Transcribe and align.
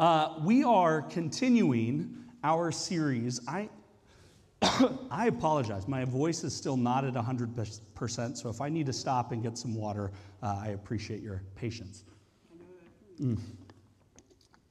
Uh, 0.00 0.34
we 0.42 0.64
are 0.64 1.02
continuing 1.02 2.24
our 2.42 2.72
series. 2.72 3.40
I, 3.46 3.68
I 5.10 5.28
apologize. 5.28 5.86
My 5.86 6.04
voice 6.04 6.42
is 6.42 6.52
still 6.52 6.76
not 6.76 7.04
at 7.04 7.14
100%, 7.14 8.36
so 8.36 8.48
if 8.48 8.60
I 8.60 8.68
need 8.68 8.86
to 8.86 8.92
stop 8.92 9.30
and 9.30 9.40
get 9.40 9.56
some 9.56 9.72
water, 9.72 10.10
uh, 10.42 10.58
I 10.60 10.68
appreciate 10.70 11.22
your 11.22 11.42
patience. 11.54 12.02
Mm. 13.20 13.38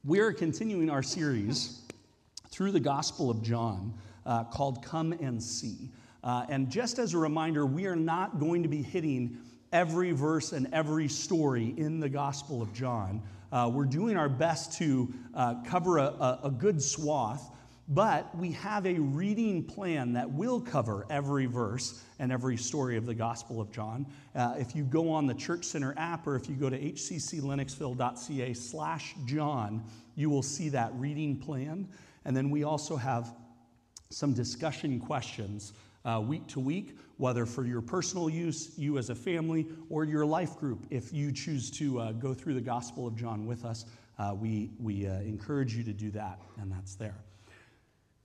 We 0.04 0.20
are 0.20 0.30
continuing 0.30 0.90
our 0.90 1.02
series 1.02 1.80
through 2.50 2.72
the 2.72 2.80
Gospel 2.80 3.30
of 3.30 3.40
John 3.40 3.94
uh, 4.26 4.44
called 4.44 4.84
Come 4.84 5.12
and 5.12 5.42
See. 5.42 5.88
Uh, 6.22 6.44
and 6.50 6.70
just 6.70 6.98
as 6.98 7.14
a 7.14 7.18
reminder, 7.18 7.64
we 7.64 7.86
are 7.86 7.96
not 7.96 8.38
going 8.38 8.62
to 8.62 8.68
be 8.68 8.82
hitting 8.82 9.38
every 9.72 10.12
verse 10.12 10.52
and 10.52 10.68
every 10.74 11.08
story 11.08 11.72
in 11.78 11.98
the 11.98 12.10
Gospel 12.10 12.60
of 12.60 12.74
John. 12.74 13.22
Uh, 13.54 13.70
we're 13.72 13.84
doing 13.84 14.16
our 14.16 14.28
best 14.28 14.76
to 14.76 15.14
uh, 15.32 15.54
cover 15.64 15.98
a, 15.98 16.06
a, 16.06 16.40
a 16.44 16.50
good 16.50 16.82
swath, 16.82 17.52
but 17.86 18.36
we 18.36 18.50
have 18.50 18.84
a 18.84 18.94
reading 18.94 19.62
plan 19.62 20.12
that 20.14 20.28
will 20.28 20.60
cover 20.60 21.06
every 21.08 21.46
verse 21.46 22.02
and 22.18 22.32
every 22.32 22.56
story 22.56 22.96
of 22.96 23.06
the 23.06 23.14
Gospel 23.14 23.60
of 23.60 23.70
John. 23.70 24.06
Uh, 24.34 24.56
if 24.58 24.74
you 24.74 24.82
go 24.82 25.08
on 25.08 25.28
the 25.28 25.34
Church 25.34 25.64
Center 25.66 25.94
app 25.96 26.26
or 26.26 26.34
if 26.34 26.48
you 26.48 26.56
go 26.56 26.68
to 26.68 26.76
hcclennoxville.ca 26.76 28.54
slash 28.54 29.14
John, 29.24 29.84
you 30.16 30.28
will 30.28 30.42
see 30.42 30.68
that 30.70 30.92
reading 30.94 31.36
plan. 31.36 31.86
And 32.24 32.36
then 32.36 32.50
we 32.50 32.64
also 32.64 32.96
have 32.96 33.36
some 34.10 34.32
discussion 34.32 34.98
questions 34.98 35.74
uh, 36.04 36.20
week 36.26 36.48
to 36.48 36.58
week, 36.58 36.98
whether 37.16 37.46
for 37.46 37.64
your 37.64 37.80
personal 37.80 38.28
use, 38.28 38.72
you 38.76 38.98
as 38.98 39.10
a 39.10 39.14
family, 39.14 39.66
or 39.88 40.04
your 40.04 40.26
life 40.26 40.56
group. 40.56 40.86
If 40.90 41.12
you 41.12 41.32
choose 41.32 41.70
to 41.72 42.00
uh, 42.00 42.12
go 42.12 42.34
through 42.34 42.54
the 42.54 42.60
Gospel 42.60 43.06
of 43.06 43.16
John 43.16 43.46
with 43.46 43.64
us, 43.64 43.84
uh, 44.18 44.34
we, 44.38 44.70
we 44.78 45.06
uh, 45.06 45.20
encourage 45.20 45.74
you 45.74 45.84
to 45.84 45.92
do 45.92 46.10
that, 46.12 46.38
and 46.60 46.70
that's 46.70 46.94
there. 46.94 47.16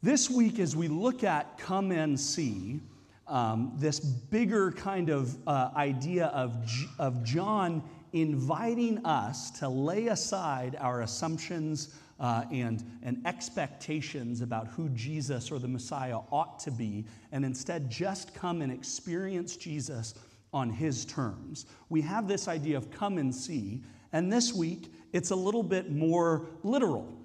This 0.02 0.30
week, 0.30 0.60
as 0.60 0.76
we 0.76 0.88
look 0.88 1.24
at 1.24 1.58
Come 1.58 1.92
and 1.92 2.20
See, 2.20 2.80
um, 3.28 3.74
this 3.76 4.00
bigger 4.00 4.72
kind 4.72 5.10
of 5.10 5.38
uh, 5.48 5.72
idea 5.76 6.28
of, 6.28 6.66
G- 6.66 6.88
of 6.98 7.24
John 7.24 7.84
inviting 8.14 9.06
us 9.06 9.52
to 9.60 9.70
lay 9.70 10.08
aside 10.08 10.76
our 10.80 11.02
assumptions 11.02 11.96
uh, 12.20 12.46
and, 12.52 12.84
and 13.04 13.22
expectations 13.26 14.42
about 14.42 14.68
who 14.68 14.90
Jesus 14.90 15.52
or 15.52 15.60
the 15.60 15.68
Messiah 15.68 16.20
ought 16.32 16.60
to 16.60 16.72
be, 16.72 17.06
and 17.32 17.46
instead 17.46 17.90
just 17.90 18.34
come 18.34 18.62
and 18.62 18.72
experience 18.72 19.56
Jesus 19.56 20.14
on 20.52 20.70
his 20.70 21.06
terms. 21.06 21.66
We 21.90 22.02
have 22.02 22.28
this 22.28 22.48
idea 22.48 22.78
of 22.78 22.92
come 22.92 23.18
and 23.18 23.34
see, 23.34 23.84
and 24.12 24.32
this 24.32 24.54
week 24.54 24.92
it's 25.14 25.32
a 25.32 25.36
little 25.36 25.64
bit 25.64 25.92
more 25.92 26.48
literal. 26.64 27.16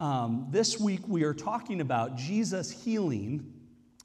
Um, 0.00 0.46
this 0.50 0.78
week 0.78 1.00
we 1.08 1.24
are 1.24 1.34
talking 1.34 1.80
about 1.80 2.16
Jesus 2.16 2.70
healing 2.70 3.52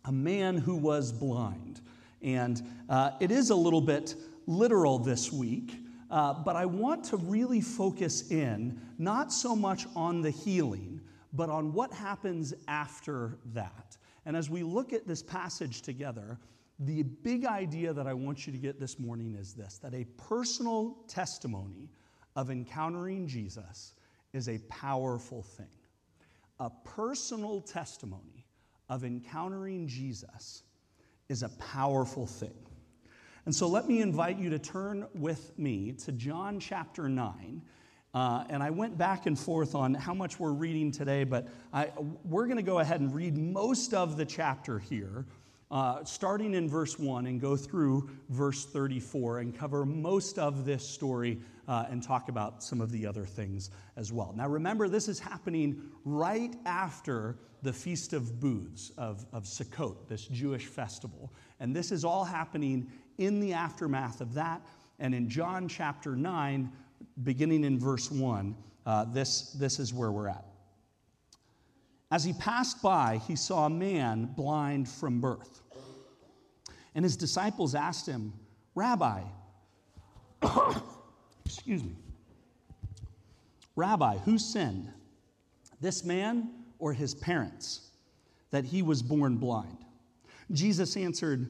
a 0.06 0.12
man 0.12 0.58
who 0.58 0.76
was 0.76 1.12
blind. 1.12 1.82
And 2.22 2.62
uh, 2.90 3.12
it 3.20 3.32
is 3.32 3.50
a 3.50 3.56
little 3.56 3.82
bit 3.82 4.16
literal 4.46 5.00
this 5.00 5.32
week. 5.32 5.76
Uh, 6.14 6.32
but 6.32 6.56
I 6.56 6.68
want 6.68 7.04
to 7.06 7.18
really 7.18 7.60
focus 7.60 8.30
in 8.30 8.80
not 9.00 9.34
so 9.34 9.56
much 9.56 9.88
on 9.96 10.22
the 10.22 10.30
healing, 10.30 11.02
but 11.34 11.50
on 11.50 11.74
what 11.74 11.92
happens 11.92 12.54
after 12.68 13.40
that. 13.56 13.98
And 14.28 14.38
as 14.38 14.48
we 14.48 14.62
look 14.62 14.94
at 14.94 15.08
this 15.08 15.24
passage 15.24 15.82
together, 15.82 16.38
the 16.78 17.02
big 17.02 17.46
idea 17.46 17.94
that 17.94 18.06
I 18.06 18.14
want 18.14 18.46
you 18.46 18.54
to 18.54 18.60
get 18.60 18.80
this 18.80 19.00
morning 19.00 19.34
is 19.34 19.56
this 19.56 19.80
that 19.80 19.96
a 19.96 20.06
personal 20.16 20.98
testimony 21.08 21.90
of 22.36 22.52
encountering 22.52 23.26
Jesus 23.26 23.96
is 24.34 24.50
a 24.50 24.60
powerful 24.70 25.42
thing. 25.42 25.66
A 26.60 26.70
personal 26.86 27.60
testimony 27.60 28.46
of 28.88 29.04
encountering 29.04 29.88
Jesus 29.88 30.62
is 31.28 31.42
a 31.42 31.50
powerful 31.58 32.28
thing. 32.28 32.63
And 33.46 33.54
so 33.54 33.68
let 33.68 33.88
me 33.90 34.02
invite 34.02 34.38
you 34.38 34.50
to 34.52 34.60
turn 34.60 35.06
with 35.14 35.58
me 35.60 35.92
to 36.06 36.14
John 36.14 36.62
chapter 36.62 37.10
9. 37.10 37.62
Uh, 38.14 38.46
and 38.50 38.64
I 38.64 38.70
went 38.70 38.98
back 38.98 39.26
and 39.26 39.38
forth 39.38 39.76
on 39.76 39.94
how 39.96 40.14
much 40.14 40.40
we're 40.40 40.54
reading 40.54 40.92
today, 40.92 41.26
but 41.26 41.50
I, 41.74 41.92
we're 42.24 42.46
going 42.46 42.58
to 42.58 42.64
go 42.64 42.80
ahead 42.80 43.02
and 43.02 43.14
read 43.14 43.38
most 43.38 43.94
of 43.94 44.16
the 44.16 44.26
chapter 44.26 44.80
here, 44.80 45.26
uh, 45.72 46.06
starting 46.06 46.54
in 46.54 46.70
verse 46.70 46.98
1 46.98 47.26
and 47.26 47.42
go 47.42 47.58
through 47.58 48.10
verse 48.30 48.66
34 48.66 49.40
and 49.40 49.58
cover 49.58 49.86
most 49.86 50.40
of 50.40 50.64
this 50.64 50.88
story 50.88 51.40
uh, 51.68 51.86
and 51.90 52.02
talk 52.02 52.30
about 52.30 52.64
some 52.64 52.80
of 52.80 52.92
the 52.92 53.06
other 53.06 53.26
things 53.26 53.72
as 53.98 54.14
well. 54.14 54.34
Now, 54.38 54.48
remember, 54.48 54.88
this 54.88 55.10
is 55.10 55.20
happening 55.20 55.82
right 56.06 56.56
after 56.66 57.40
the 57.64 57.74
Feast 57.74 58.14
of 58.14 58.40
Booths 58.40 58.92
of, 58.98 59.26
of 59.32 59.46
Sukkot, 59.46 60.08
this 60.08 60.26
Jewish 60.26 60.66
festival. 60.66 61.34
And 61.60 61.74
this 61.74 61.92
is 61.92 62.04
all 62.04 62.26
happening 62.26 62.92
in 63.18 63.40
the 63.40 63.54
aftermath 63.54 64.22
of 64.22 64.34
that. 64.34 64.62
And 65.00 65.14
in 65.14 65.30
John 65.30 65.68
chapter 65.68 66.16
9, 66.16 66.72
beginning 67.24 67.64
in 67.64 67.80
verse 67.80 68.10
1, 68.12 68.56
uh, 68.86 69.06
this, 69.06 69.52
this 69.52 69.80
is 69.80 69.94
where 69.94 70.12
we're 70.12 70.28
at. 70.28 70.46
As 72.12 72.24
he 72.24 72.34
passed 72.34 72.82
by, 72.82 73.20
he 73.28 73.36
saw 73.36 73.66
a 73.66 73.70
man 73.70 74.26
blind 74.38 74.88
from 74.88 75.20
birth. 75.20 75.62
And 76.96 77.04
his 77.04 77.18
disciples 77.18 77.74
asked 77.74 78.08
him, 78.08 78.34
Rabbi, 78.76 79.22
excuse 81.46 81.84
me, 81.84 81.96
Rabbi, 83.76 84.18
who 84.20 84.38
sinned, 84.38 84.90
this 85.82 86.04
man 86.04 86.52
or 86.78 86.94
his 86.94 87.16
parents, 87.16 87.90
that 88.52 88.64
he 88.64 88.84
was 88.84 89.02
born 89.02 89.38
blind? 89.38 89.78
Jesus 90.52 90.96
answered, 90.96 91.50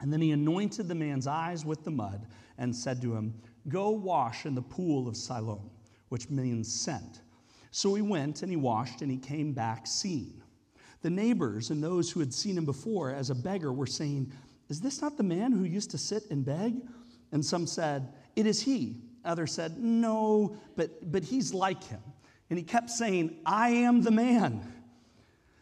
And 0.00 0.12
then 0.12 0.20
he 0.20 0.32
anointed 0.32 0.88
the 0.88 0.94
man's 0.94 1.26
eyes 1.26 1.64
with 1.64 1.84
the 1.84 1.90
mud 1.90 2.26
and 2.56 2.74
said 2.74 3.02
to 3.02 3.14
him, 3.14 3.34
Go 3.68 3.90
wash 3.90 4.46
in 4.46 4.54
the 4.54 4.62
pool 4.62 5.08
of 5.08 5.16
Siloam, 5.16 5.70
which 6.08 6.30
means 6.30 6.72
sent. 6.72 7.20
So 7.70 7.94
he 7.94 8.02
went 8.02 8.42
and 8.42 8.50
he 8.50 8.56
washed 8.56 9.02
and 9.02 9.10
he 9.10 9.18
came 9.18 9.52
back 9.52 9.86
seeing. 9.86 10.42
The 11.02 11.10
neighbors 11.10 11.70
and 11.70 11.82
those 11.82 12.10
who 12.10 12.20
had 12.20 12.32
seen 12.32 12.56
him 12.56 12.64
before 12.64 13.12
as 13.12 13.30
a 13.30 13.34
beggar 13.34 13.72
were 13.72 13.86
saying, 13.86 14.32
Is 14.68 14.80
this 14.80 15.02
not 15.02 15.16
the 15.16 15.22
man 15.22 15.52
who 15.52 15.64
used 15.64 15.90
to 15.90 15.98
sit 15.98 16.24
and 16.30 16.44
beg? 16.44 16.76
And 17.32 17.44
some 17.44 17.66
said, 17.66 18.12
It 18.36 18.46
is 18.46 18.62
he. 18.62 19.02
Others 19.24 19.52
said, 19.52 19.78
No, 19.78 20.56
but, 20.76 21.10
but 21.12 21.22
he's 21.22 21.52
like 21.52 21.84
him. 21.84 22.00
And 22.50 22.58
he 22.58 22.64
kept 22.64 22.90
saying, 22.90 23.36
I 23.44 23.70
am 23.70 24.02
the 24.02 24.10
man. 24.10 24.72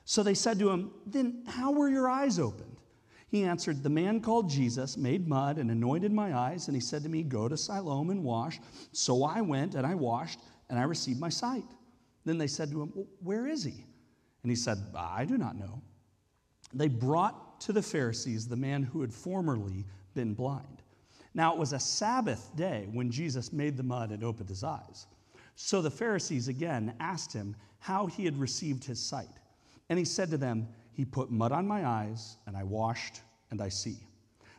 So 0.05 0.23
they 0.23 0.35
said 0.35 0.59
to 0.61 0.71
him, 0.71 0.93
Then 1.05 1.43
how 1.47 1.73
were 1.73 1.89
your 1.89 2.09
eyes 2.09 2.39
open? 2.39 2.66
He 3.29 3.43
answered, 3.43 3.83
The 3.83 3.91
man 3.91 4.21
called 4.21 4.49
Jesus 4.49 4.97
made 4.97 5.27
mud 5.27 5.59
and 5.59 5.71
anointed 5.71 6.13
my 6.13 6.37
eyes, 6.37 6.69
and 6.69 6.77
he 6.77 6.81
said 6.81 7.03
to 7.03 7.09
me, 7.09 7.23
Go 7.23 7.49
to 7.49 7.57
Siloam 7.57 8.11
and 8.11 8.23
wash. 8.23 8.61
So 8.93 9.25
I 9.25 9.41
went 9.41 9.75
and 9.75 9.87
I 9.87 9.95
washed, 9.95 10.41
and 10.71 10.79
I 10.79 10.83
received 10.83 11.21
my 11.21 11.29
sight. 11.29 11.65
Then 12.25 12.39
they 12.39 12.47
said 12.47 12.71
to 12.71 12.83
him, 12.83 12.93
well, 12.95 13.07
Where 13.21 13.47
is 13.47 13.65
he? 13.65 13.85
And 14.43 14.51
he 14.51 14.57
said, 14.57 14.79
I 14.95 15.25
do 15.25 15.37
not 15.37 15.57
know. 15.57 15.83
They 16.73 16.89
brought 16.89 17.61
to 17.63 17.73
the 17.73 17.83
Pharisees 17.83 18.47
the 18.47 18.57
man 18.57 18.83
who 18.83 19.01
had 19.01 19.13
formerly 19.13 19.85
been 20.15 20.35
blind. 20.35 20.83
Now 21.35 21.53
it 21.53 21.59
was 21.59 21.73
a 21.73 21.81
Sabbath 21.81 22.51
day 22.57 22.89
when 22.93 23.11
Jesus 23.11 23.53
made 23.53 23.77
the 23.77 23.83
mud 23.83 24.11
and 24.11 24.25
opened 24.25 24.49
his 24.49 24.65
eyes. 24.65 25.07
So 25.55 25.83
the 25.83 25.91
Pharisees 25.91 26.49
again 26.49 26.95
asked 27.01 27.33
him 27.33 27.57
how 27.79 28.07
he 28.07 28.25
had 28.25 28.39
received 28.39 28.85
his 28.85 29.01
sight. 29.01 29.29
And 29.89 29.99
he 29.99 30.05
said 30.05 30.31
to 30.31 30.39
them, 30.39 30.69
He 30.97 31.05
put 31.05 31.31
mud 31.31 31.53
on 31.53 31.69
my 31.69 31.87
eyes, 31.87 32.39
and 32.47 32.57
I 32.57 32.65
washed, 32.65 33.21
and 33.51 33.61
I 33.61 33.69
see. 33.69 33.99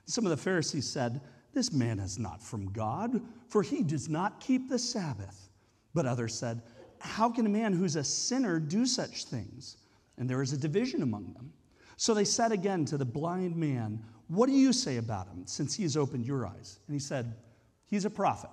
Some 0.05 0.23
of 0.23 0.29
the 0.29 0.37
Pharisees 0.37 0.87
said, 0.87 1.19
This 1.51 1.73
man 1.73 1.97
is 1.97 2.19
not 2.19 2.43
from 2.43 2.71
God, 2.71 3.19
for 3.49 3.63
he 3.63 3.81
does 3.81 4.07
not 4.07 4.39
keep 4.39 4.69
the 4.69 4.77
Sabbath. 4.77 5.49
But 5.95 6.05
others 6.05 6.37
said, 6.37 6.61
How 6.99 7.31
can 7.31 7.47
a 7.47 7.49
man 7.49 7.73
who's 7.73 7.95
a 7.95 8.03
sinner 8.03 8.59
do 8.59 8.85
such 8.85 9.25
things? 9.25 9.77
And 10.19 10.29
there 10.29 10.43
is 10.43 10.53
a 10.53 10.57
division 10.57 11.01
among 11.01 11.33
them. 11.33 11.51
So 11.95 12.13
they 12.13 12.23
said 12.23 12.51
again 12.51 12.85
to 12.85 12.99
the 12.99 13.05
blind 13.05 13.55
man, 13.55 14.03
What 14.27 14.45
do 14.45 14.53
you 14.53 14.73
say 14.73 14.97
about 14.97 15.27
him, 15.29 15.47
since 15.47 15.73
he 15.73 15.81
has 15.83 15.97
opened 15.97 16.27
your 16.27 16.45
eyes? 16.45 16.77
And 16.85 16.93
he 16.93 16.99
said, 16.99 17.33
He's 17.87 18.05
a 18.05 18.11
prophet. 18.11 18.51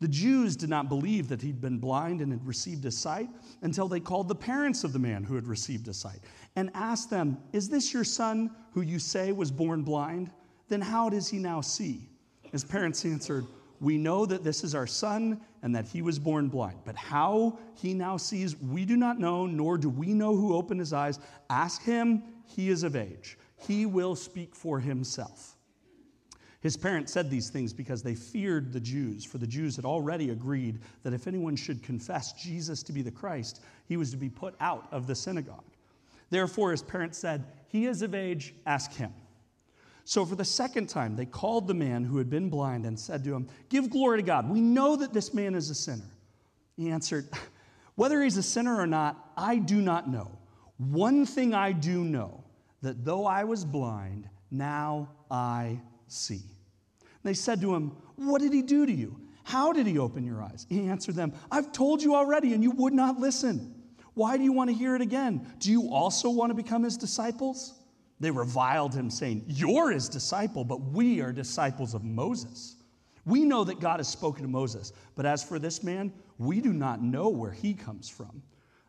The 0.00 0.08
Jews 0.08 0.56
did 0.56 0.68
not 0.68 0.88
believe 0.88 1.28
that 1.28 1.40
he'd 1.40 1.60
been 1.60 1.78
blind 1.78 2.20
and 2.20 2.30
had 2.30 2.46
received 2.46 2.84
his 2.84 2.98
sight 2.98 3.28
until 3.62 3.88
they 3.88 4.00
called 4.00 4.28
the 4.28 4.34
parents 4.34 4.84
of 4.84 4.92
the 4.92 4.98
man 4.98 5.24
who 5.24 5.34
had 5.34 5.46
received 5.46 5.86
his 5.86 5.96
sight 5.96 6.20
and 6.54 6.70
asked 6.74 7.08
them, 7.08 7.38
Is 7.52 7.68
this 7.68 7.94
your 7.94 8.04
son 8.04 8.50
who 8.72 8.82
you 8.82 8.98
say 8.98 9.32
was 9.32 9.50
born 9.50 9.82
blind? 9.82 10.30
Then 10.68 10.82
how 10.82 11.08
does 11.08 11.28
he 11.28 11.38
now 11.38 11.62
see? 11.62 12.10
His 12.52 12.62
parents 12.62 13.04
answered, 13.06 13.46
We 13.80 13.96
know 13.96 14.26
that 14.26 14.44
this 14.44 14.64
is 14.64 14.74
our 14.74 14.86
son 14.86 15.40
and 15.62 15.74
that 15.74 15.88
he 15.88 16.02
was 16.02 16.18
born 16.18 16.48
blind. 16.48 16.80
But 16.84 16.96
how 16.96 17.58
he 17.74 17.94
now 17.94 18.18
sees, 18.18 18.60
we 18.60 18.84
do 18.84 18.96
not 18.96 19.18
know, 19.18 19.46
nor 19.46 19.78
do 19.78 19.88
we 19.88 20.12
know 20.12 20.36
who 20.36 20.54
opened 20.54 20.80
his 20.80 20.92
eyes. 20.92 21.18
Ask 21.48 21.82
him, 21.82 22.22
he 22.44 22.68
is 22.68 22.82
of 22.82 22.96
age. 22.96 23.38
He 23.66 23.86
will 23.86 24.14
speak 24.14 24.54
for 24.54 24.78
himself. 24.78 25.55
His 26.60 26.76
parents 26.76 27.12
said 27.12 27.30
these 27.30 27.50
things 27.50 27.72
because 27.72 28.02
they 28.02 28.14
feared 28.14 28.72
the 28.72 28.80
Jews, 28.80 29.24
for 29.24 29.38
the 29.38 29.46
Jews 29.46 29.76
had 29.76 29.84
already 29.84 30.30
agreed 30.30 30.80
that 31.02 31.12
if 31.12 31.26
anyone 31.26 31.56
should 31.56 31.82
confess 31.82 32.32
Jesus 32.32 32.82
to 32.84 32.92
be 32.92 33.02
the 33.02 33.10
Christ, 33.10 33.62
he 33.86 33.96
was 33.96 34.10
to 34.10 34.16
be 34.16 34.28
put 34.28 34.54
out 34.60 34.88
of 34.90 35.06
the 35.06 35.14
synagogue. 35.14 35.64
Therefore, 36.30 36.70
his 36.70 36.82
parents 36.82 37.18
said, 37.18 37.44
He 37.68 37.86
is 37.86 38.02
of 38.02 38.14
age, 38.14 38.54
ask 38.64 38.92
him. 38.92 39.12
So, 40.04 40.24
for 40.24 40.36
the 40.36 40.44
second 40.44 40.88
time, 40.88 41.16
they 41.16 41.26
called 41.26 41.66
the 41.66 41.74
man 41.74 42.04
who 42.04 42.18
had 42.18 42.30
been 42.30 42.48
blind 42.48 42.86
and 42.86 42.98
said 42.98 43.24
to 43.24 43.34
him, 43.34 43.48
Give 43.68 43.90
glory 43.90 44.18
to 44.18 44.22
God. 44.22 44.48
We 44.48 44.60
know 44.60 44.96
that 44.96 45.12
this 45.12 45.34
man 45.34 45.54
is 45.54 45.68
a 45.68 45.74
sinner. 45.74 46.08
He 46.76 46.90
answered, 46.90 47.28
Whether 47.96 48.22
he's 48.22 48.36
a 48.36 48.42
sinner 48.42 48.78
or 48.78 48.86
not, 48.86 49.32
I 49.36 49.56
do 49.56 49.80
not 49.80 50.08
know. 50.08 50.30
One 50.78 51.26
thing 51.26 51.54
I 51.54 51.72
do 51.72 52.04
know 52.04 52.44
that 52.82 53.04
though 53.04 53.26
I 53.26 53.44
was 53.44 53.64
blind, 53.64 54.28
now 54.50 55.08
I 55.30 55.80
see. 56.06 56.42
They 57.22 57.34
said 57.34 57.60
to 57.60 57.74
him, 57.74 57.96
What 58.16 58.40
did 58.40 58.52
he 58.52 58.62
do 58.62 58.86
to 58.86 58.92
you? 58.92 59.20
How 59.44 59.72
did 59.72 59.86
he 59.86 59.98
open 59.98 60.24
your 60.24 60.42
eyes? 60.42 60.66
He 60.68 60.88
answered 60.88 61.14
them, 61.14 61.32
I've 61.50 61.70
told 61.72 62.02
you 62.02 62.14
already, 62.14 62.52
and 62.52 62.62
you 62.62 62.72
would 62.72 62.92
not 62.92 63.18
listen. 63.18 63.74
Why 64.14 64.36
do 64.36 64.42
you 64.42 64.52
want 64.52 64.70
to 64.70 64.76
hear 64.76 64.96
it 64.96 65.02
again? 65.02 65.46
Do 65.58 65.70
you 65.70 65.90
also 65.92 66.30
want 66.30 66.50
to 66.50 66.54
become 66.54 66.82
his 66.82 66.96
disciples? 66.96 67.74
They 68.18 68.30
reviled 68.30 68.94
him, 68.94 69.10
saying, 69.10 69.44
You're 69.46 69.90
his 69.90 70.08
disciple, 70.08 70.64
but 70.64 70.80
we 70.80 71.20
are 71.20 71.32
disciples 71.32 71.94
of 71.94 72.02
Moses. 72.02 72.76
We 73.24 73.44
know 73.44 73.64
that 73.64 73.80
God 73.80 73.98
has 73.98 74.08
spoken 74.08 74.42
to 74.42 74.48
Moses, 74.48 74.92
but 75.16 75.26
as 75.26 75.42
for 75.42 75.58
this 75.58 75.82
man, 75.82 76.12
we 76.38 76.60
do 76.60 76.72
not 76.72 77.02
know 77.02 77.28
where 77.28 77.50
he 77.50 77.74
comes 77.74 78.08
from. 78.08 78.42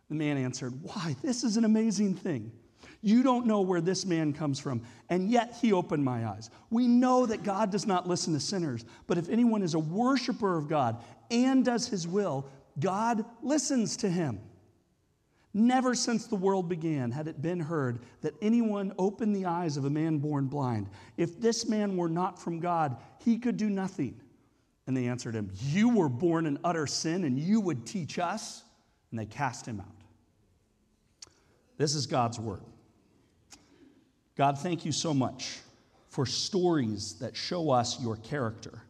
The 0.10 0.16
man 0.16 0.38
answered, 0.38 0.74
Why, 0.82 1.16
this 1.22 1.44
is 1.44 1.58
an 1.58 1.66
amazing 1.66 2.16
thing. 2.16 2.52
You 3.02 3.24
don't 3.24 3.46
know 3.46 3.62
where 3.62 3.82
this 3.82 4.06
man 4.06 4.34
comes 4.34 4.60
from, 4.60 4.82
and 5.10 5.30
yet 5.30 5.58
he 5.62 5.72
opened 5.72 6.04
my 6.04 6.28
eyes. 6.28 6.50
We 6.70 6.88
know 6.88 7.26
that 7.26 7.44
God 7.44 7.72
does 7.72 7.86
not 7.86 8.08
listen 8.08 8.34
to 8.34 8.40
sinners, 8.40 8.86
but 9.06 9.18
if 9.18 9.30
anyone 9.30 9.62
is 9.62 9.76
a 9.76 9.80
worshiper 9.80 10.58
of 10.58 10.68
God 10.68 10.98
and 11.30 11.64
does 11.64 11.88
his 11.88 12.08
will, 12.08 12.50
God 12.80 13.26
listens 13.42 13.98
to 13.98 14.10
him. 14.10 14.40
Never 15.54 15.96
since 15.96 16.28
the 16.28 16.36
world 16.36 16.70
began 16.70 17.10
had 17.12 17.28
it 17.28 17.42
been 17.42 17.60
heard 17.60 18.00
that 18.22 18.36
anyone 18.42 18.94
opened 19.00 19.36
the 19.36 19.46
eyes 19.46 19.76
of 19.76 19.86
a 19.86 19.90
man 19.90 20.20
born 20.20 20.46
blind. 20.46 20.88
If 21.18 21.40
this 21.40 21.68
man 21.68 21.98
were 21.98 22.10
not 22.10 22.40
from 22.40 22.60
God, 22.60 22.98
he 23.24 23.38
could 23.38 23.58
do 23.58 23.70
nothing. 23.70 24.20
And 24.86 24.96
they 24.96 25.08
answered 25.08 25.34
him, 25.34 25.52
You 25.54 25.90
were 25.90 26.10
born 26.10 26.46
in 26.46 26.60
utter 26.64 26.86
sin, 26.86 27.24
and 27.24 27.40
you 27.40 27.60
would 27.60 27.86
teach 27.86 28.20
us? 28.20 28.64
And 29.10 29.20
they 29.20 29.26
cast 29.26 29.66
him 29.66 29.80
out. 29.80 29.97
This 31.78 31.94
is 31.94 32.08
God's 32.08 32.40
word. 32.40 32.64
God, 34.36 34.58
thank 34.60 34.86
you 34.86 34.92
so 34.92 35.14
much 35.14 35.60
for 36.10 36.26
stories 36.26 37.14
that 37.20 37.36
show 37.36 37.70
us 37.70 38.02
your 38.02 38.18
character, 38.18 38.82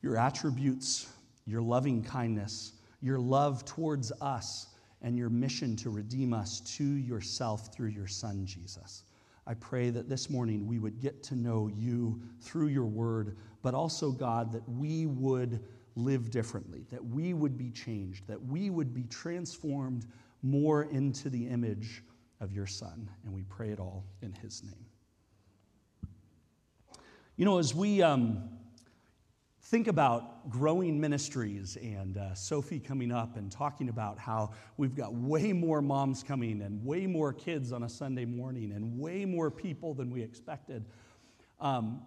your 0.00 0.16
attributes, 0.16 1.08
your 1.46 1.60
loving 1.60 2.02
kindness, 2.02 2.72
your 3.00 3.18
love 3.18 3.64
towards 3.64 4.12
us, 4.20 4.68
and 5.02 5.18
your 5.18 5.28
mission 5.28 5.76
to 5.76 5.90
redeem 5.90 6.32
us 6.32 6.60
to 6.60 6.84
yourself 6.84 7.74
through 7.74 7.88
your 7.88 8.06
Son, 8.06 8.46
Jesus. 8.46 9.04
I 9.46 9.54
pray 9.54 9.90
that 9.90 10.08
this 10.08 10.30
morning 10.30 10.66
we 10.66 10.78
would 10.78 11.00
get 11.00 11.22
to 11.24 11.34
know 11.34 11.68
you 11.74 12.22
through 12.40 12.68
your 12.68 12.86
word, 12.86 13.36
but 13.60 13.74
also, 13.74 14.12
God, 14.12 14.52
that 14.52 14.66
we 14.68 15.06
would 15.06 15.60
live 15.96 16.30
differently, 16.30 16.86
that 16.90 17.04
we 17.04 17.34
would 17.34 17.58
be 17.58 17.70
changed, 17.70 18.26
that 18.28 18.42
we 18.42 18.70
would 18.70 18.94
be 18.94 19.04
transformed 19.04 20.06
more 20.42 20.84
into 20.84 21.30
the 21.30 21.46
image 21.46 22.02
of 22.40 22.52
your 22.52 22.66
Son. 22.66 23.08
And 23.24 23.32
we 23.32 23.42
pray 23.44 23.70
it 23.70 23.78
all 23.78 24.04
in 24.20 24.32
his 24.32 24.62
name. 24.62 24.86
You 27.36 27.44
know, 27.44 27.58
as 27.58 27.74
we 27.74 28.02
um, 28.02 28.50
think 29.62 29.88
about 29.88 30.50
growing 30.50 31.00
ministries 31.00 31.78
and 31.80 32.18
uh, 32.18 32.34
Sophie 32.34 32.78
coming 32.78 33.10
up 33.10 33.36
and 33.36 33.50
talking 33.50 33.88
about 33.88 34.18
how 34.18 34.50
we've 34.76 34.94
got 34.94 35.14
way 35.14 35.52
more 35.52 35.80
moms 35.80 36.22
coming 36.22 36.60
and 36.60 36.84
way 36.84 37.06
more 37.06 37.32
kids 37.32 37.72
on 37.72 37.84
a 37.84 37.88
Sunday 37.88 38.26
morning 38.26 38.72
and 38.72 38.98
way 38.98 39.24
more 39.24 39.50
people 39.50 39.94
than 39.94 40.10
we 40.10 40.20
expected, 40.20 40.84
um, 41.58 42.02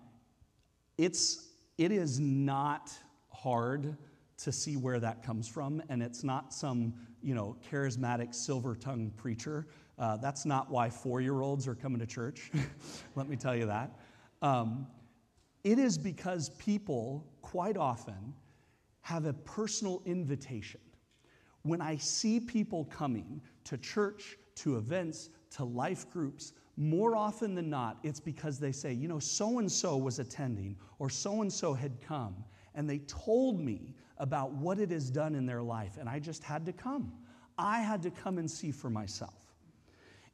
it's, 0.98 1.48
it 1.78 1.92
is 1.92 2.20
not 2.20 2.92
hard 3.30 3.98
to 4.38 4.52
see 4.52 4.78
where 4.78 5.00
that 5.00 5.24
comes 5.24 5.48
from, 5.48 5.82
and 5.90 6.04
it's 6.04 6.24
not 6.24 6.54
some 6.54 6.94
you 7.22 7.34
know 7.34 7.56
charismatic 7.72 8.34
silver 8.34 8.76
tongue 8.76 9.12
preacher 9.16 9.68
uh, 9.98 10.18
that's 10.18 10.46
not 10.46 10.70
why 10.70 10.90
four 10.90 11.22
year 11.22 11.42
olds 11.42 11.68
are 11.68 11.76
coming 11.76 12.00
to 12.00 12.06
church. 12.06 12.52
Let 13.16 13.30
me 13.30 13.36
tell 13.36 13.56
you 13.56 13.66
that. 13.68 13.98
Um, 14.42 14.88
it 15.64 15.80
is 15.80 15.98
because 15.98 16.50
people 16.52 17.26
quite 17.42 17.78
often 17.78 18.34
have 19.02 19.26
a 19.26 19.34
personal 19.34 20.02
invitation. 20.06 20.82
When 21.62 21.82
I 21.82 21.98
see 21.98 22.40
people 22.40 22.86
coming 22.86 23.42
to 23.64 23.78
church, 23.78 24.38
to 24.56 24.78
events, 24.78 25.30
to 25.52 25.64
life 25.64 26.10
groups, 26.12 26.54
more 26.78 27.16
often 27.16 27.56
than 27.56 27.70
not, 27.70 27.98
it's 28.04 28.20
because 28.20 28.60
they 28.60 28.72
say, 28.72 28.92
you 28.94 29.08
know, 29.08 29.20
so 29.20 29.60
and 29.60 29.72
so 29.72 29.96
was 29.98 30.20
attending 30.20 30.76
or 31.00 31.10
so 31.10 31.42
and 31.42 31.52
so 31.52 31.74
had 31.74 32.02
come, 32.02 32.36
and 32.76 32.90
they 32.90 33.00
told 33.00 33.60
me 33.60 33.96
about 34.18 34.54
what 34.54 34.80
it 34.80 34.92
has 34.92 35.10
done 35.10 35.36
in 35.36 35.46
their 35.46 35.62
life, 35.62 35.98
and 36.00 36.08
I 36.08 36.20
just 36.20 36.44
had 36.44 36.66
to 36.66 36.74
come. 36.74 37.12
I 37.58 37.80
had 37.80 38.02
to 38.04 38.12
come 38.12 38.38
and 38.38 38.50
see 38.50 38.72
for 38.72 38.90
myself. 38.90 39.34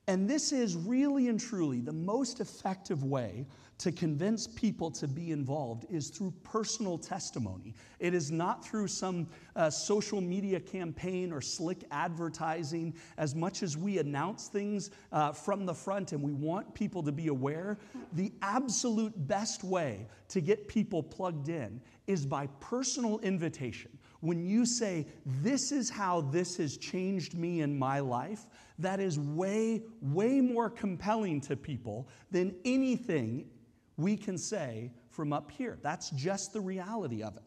And 0.08 0.30
this 0.30 0.52
is 0.52 0.76
really 0.76 1.28
and 1.28 1.40
truly 1.40 1.80
the 1.80 1.94
most 1.94 2.40
effective 2.40 3.04
way 3.04 3.46
to 3.78 3.92
convince 3.92 4.46
people 4.46 4.92
to 4.92 5.08
be 5.08 5.32
involved 5.32 5.86
is 5.90 6.10
through 6.10 6.34
personal 6.44 6.98
testimony. 6.98 7.74
It 8.00 8.14
is 8.14 8.32
not 8.32 8.64
through 8.64 8.88
some 8.88 9.28
uh, 9.56 9.70
social 9.70 10.22
media 10.22 10.60
campaign 10.60 11.32
or 11.32 11.42
slick 11.42 11.84
advertising. 11.90 12.94
As 13.18 13.34
much 13.34 13.64
as 13.64 13.78
we 13.78 13.98
announce 13.98 14.48
things 14.48 14.92
uh, 15.12 15.32
from 15.32 15.66
the 15.66 15.74
front 15.74 16.12
and 16.12 16.22
we 16.22 16.32
want 16.32 16.74
people 16.76 17.02
to 17.02 17.12
be 17.12 17.28
aware, 17.28 17.80
the 18.14 18.32
absolute 18.44 19.14
best 19.28 19.64
way 19.64 20.06
to 20.30 20.42
get 20.42 20.68
people 20.68 21.02
plugged 21.02 21.50
in 21.50 21.82
is 22.12 22.26
by 22.26 22.48
personal 22.60 23.20
invitation. 23.20 23.98
When 24.20 24.46
you 24.46 24.66
say, 24.66 25.08
This 25.26 25.72
is 25.72 25.90
how 25.90 26.22
this 26.22 26.58
has 26.58 26.78
changed 26.78 27.36
me 27.36 27.62
in 27.62 27.78
my 27.78 28.00
life, 28.00 28.46
that 28.80 29.00
is 29.00 29.20
way, 29.20 29.84
way 30.02 30.42
more 30.42 30.70
compelling 30.70 31.42
to 31.42 31.56
people 31.56 32.08
than 32.30 32.56
anything 32.66 33.50
we 33.98 34.18
can 34.18 34.38
say 34.38 34.92
from 35.10 35.34
up 35.34 35.52
here. 35.52 35.78
That's 35.82 36.10
just 36.12 36.54
the 36.54 36.62
reality 36.62 37.24
of 37.24 37.36
it. 37.36 37.44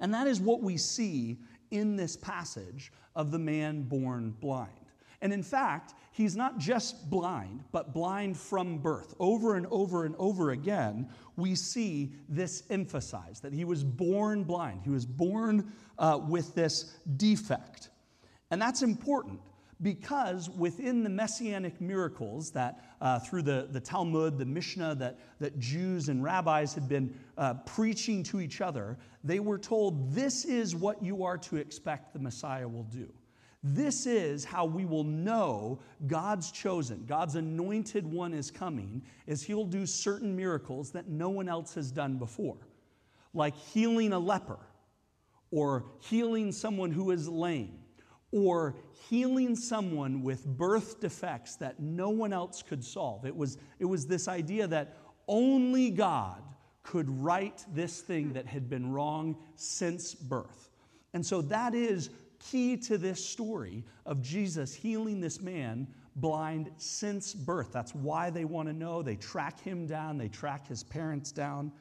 And 0.00 0.14
that 0.14 0.26
is 0.26 0.40
what 0.40 0.62
we 0.62 0.76
see 0.76 1.38
in 1.70 1.96
this 1.96 2.16
passage 2.16 2.92
of 3.14 3.30
the 3.30 3.38
man 3.38 3.82
born 3.82 4.34
blind. 4.40 4.79
And 5.22 5.32
in 5.32 5.42
fact, 5.42 5.94
he's 6.12 6.34
not 6.34 6.58
just 6.58 7.10
blind, 7.10 7.64
but 7.72 7.92
blind 7.92 8.38
from 8.38 8.78
birth. 8.78 9.14
Over 9.18 9.56
and 9.56 9.66
over 9.70 10.04
and 10.06 10.14
over 10.18 10.50
again, 10.52 11.08
we 11.36 11.54
see 11.54 12.12
this 12.28 12.62
emphasized 12.70 13.42
that 13.42 13.52
he 13.52 13.64
was 13.64 13.84
born 13.84 14.44
blind. 14.44 14.80
He 14.82 14.90
was 14.90 15.04
born 15.04 15.72
uh, 15.98 16.18
with 16.26 16.54
this 16.54 16.96
defect. 17.16 17.90
And 18.50 18.60
that's 18.60 18.82
important 18.82 19.40
because 19.82 20.50
within 20.50 21.02
the 21.02 21.10
messianic 21.10 21.80
miracles 21.80 22.50
that 22.52 22.96
uh, 23.00 23.18
through 23.18 23.42
the, 23.42 23.68
the 23.70 23.80
Talmud, 23.80 24.38
the 24.38 24.44
Mishnah, 24.44 24.94
that, 24.96 25.18
that 25.38 25.58
Jews 25.58 26.08
and 26.08 26.22
rabbis 26.22 26.74
had 26.74 26.88
been 26.88 27.14
uh, 27.38 27.54
preaching 27.66 28.22
to 28.24 28.40
each 28.40 28.60
other, 28.60 28.98
they 29.24 29.40
were 29.40 29.58
told, 29.58 30.12
This 30.14 30.44
is 30.44 30.74
what 30.76 31.02
you 31.02 31.24
are 31.24 31.38
to 31.38 31.56
expect 31.56 32.12
the 32.12 32.18
Messiah 32.18 32.68
will 32.68 32.84
do. 32.84 33.10
This 33.62 34.06
is 34.06 34.44
how 34.44 34.64
we 34.64 34.86
will 34.86 35.04
know 35.04 35.80
God's 36.06 36.50
chosen, 36.50 37.04
God's 37.06 37.34
anointed 37.34 38.06
one 38.06 38.32
is 38.32 38.50
coming, 38.50 39.02
is 39.26 39.42
he'll 39.42 39.66
do 39.66 39.84
certain 39.84 40.34
miracles 40.34 40.92
that 40.92 41.08
no 41.08 41.28
one 41.28 41.48
else 41.48 41.74
has 41.74 41.90
done 41.90 42.16
before, 42.16 42.56
like 43.34 43.54
healing 43.54 44.12
a 44.12 44.18
leper 44.18 44.58
or 45.50 45.84
healing 46.00 46.52
someone 46.52 46.90
who 46.90 47.10
is 47.10 47.28
lame 47.28 47.80
or 48.32 48.76
healing 49.08 49.56
someone 49.56 50.22
with 50.22 50.46
birth 50.46 51.00
defects 51.00 51.56
that 51.56 51.80
no 51.80 52.08
one 52.10 52.32
else 52.32 52.62
could 52.62 52.84
solve. 52.84 53.26
It 53.26 53.36
was, 53.36 53.58
it 53.78 53.84
was 53.84 54.06
this 54.06 54.28
idea 54.28 54.66
that 54.68 54.96
only 55.26 55.90
God 55.90 56.42
could 56.82 57.10
right 57.10 57.62
this 57.74 58.00
thing 58.00 58.32
that 58.32 58.46
had 58.46 58.70
been 58.70 58.90
wrong 58.90 59.36
since 59.56 60.14
birth. 60.14 60.70
And 61.12 61.26
so 61.26 61.42
that 61.42 61.74
is 61.74 62.10
key 62.40 62.76
to 62.76 62.98
this 62.98 63.24
story 63.24 63.84
of 64.06 64.20
Jesus 64.20 64.74
healing 64.74 65.20
this 65.20 65.40
man 65.40 65.86
blind 66.16 66.70
since 66.76 67.34
birth. 67.34 67.70
That's 67.72 67.94
why 67.94 68.30
they 68.30 68.44
want 68.44 68.68
to 68.68 68.74
know. 68.74 69.02
They 69.02 69.16
track 69.16 69.60
him 69.60 69.86
down, 69.86 70.18
they 70.18 70.28
track 70.28 70.66
his 70.66 70.82
parents 70.82 71.30
down. 71.30 71.72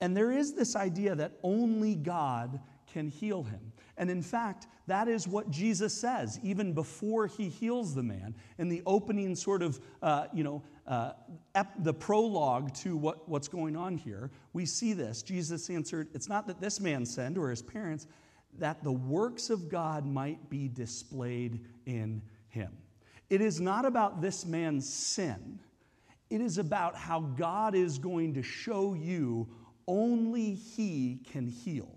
And 0.00 0.16
there 0.16 0.30
is 0.30 0.54
this 0.54 0.76
idea 0.76 1.14
that 1.14 1.32
only 1.42 1.94
God 1.94 2.60
can 2.86 3.08
heal 3.08 3.42
him. 3.42 3.72
And 3.98 4.10
in 4.10 4.22
fact, 4.22 4.66
that 4.86 5.08
is 5.08 5.26
what 5.26 5.50
Jesus 5.50 5.92
says 5.92 6.38
even 6.42 6.72
before 6.72 7.26
he 7.26 7.48
heals 7.48 7.94
the 7.94 8.02
man. 8.02 8.34
In 8.58 8.68
the 8.68 8.82
opening, 8.86 9.34
sort 9.34 9.62
of, 9.62 9.80
uh, 10.02 10.26
you 10.32 10.44
know, 10.44 10.62
uh, 10.86 11.12
ep- 11.54 11.82
the 11.82 11.92
prologue 11.92 12.72
to 12.74 12.96
what, 12.96 13.28
what's 13.28 13.48
going 13.48 13.74
on 13.74 13.96
here, 13.96 14.30
we 14.52 14.66
see 14.66 14.92
this. 14.92 15.22
Jesus 15.22 15.68
answered, 15.70 16.08
It's 16.14 16.28
not 16.28 16.46
that 16.46 16.60
this 16.60 16.78
man 16.78 17.04
sinned 17.04 17.38
or 17.38 17.50
his 17.50 17.62
parents, 17.62 18.06
that 18.60 18.82
the 18.82 18.92
works 18.92 19.50
of 19.50 19.68
God 19.68 20.06
might 20.06 20.50
be 20.50 20.68
displayed 20.68 21.64
in 21.86 22.22
him. 22.48 22.72
It 23.28 23.40
is 23.40 23.60
not 23.60 23.84
about 23.84 24.20
this 24.20 24.46
man's 24.46 24.88
sin, 24.88 25.58
it 26.30 26.40
is 26.40 26.58
about 26.58 26.96
how 26.96 27.20
God 27.20 27.74
is 27.74 27.98
going 27.98 28.34
to 28.34 28.42
show 28.42 28.94
you 28.94 29.48
only 29.88 30.54
He 30.54 31.20
can 31.30 31.46
heal. 31.46 31.88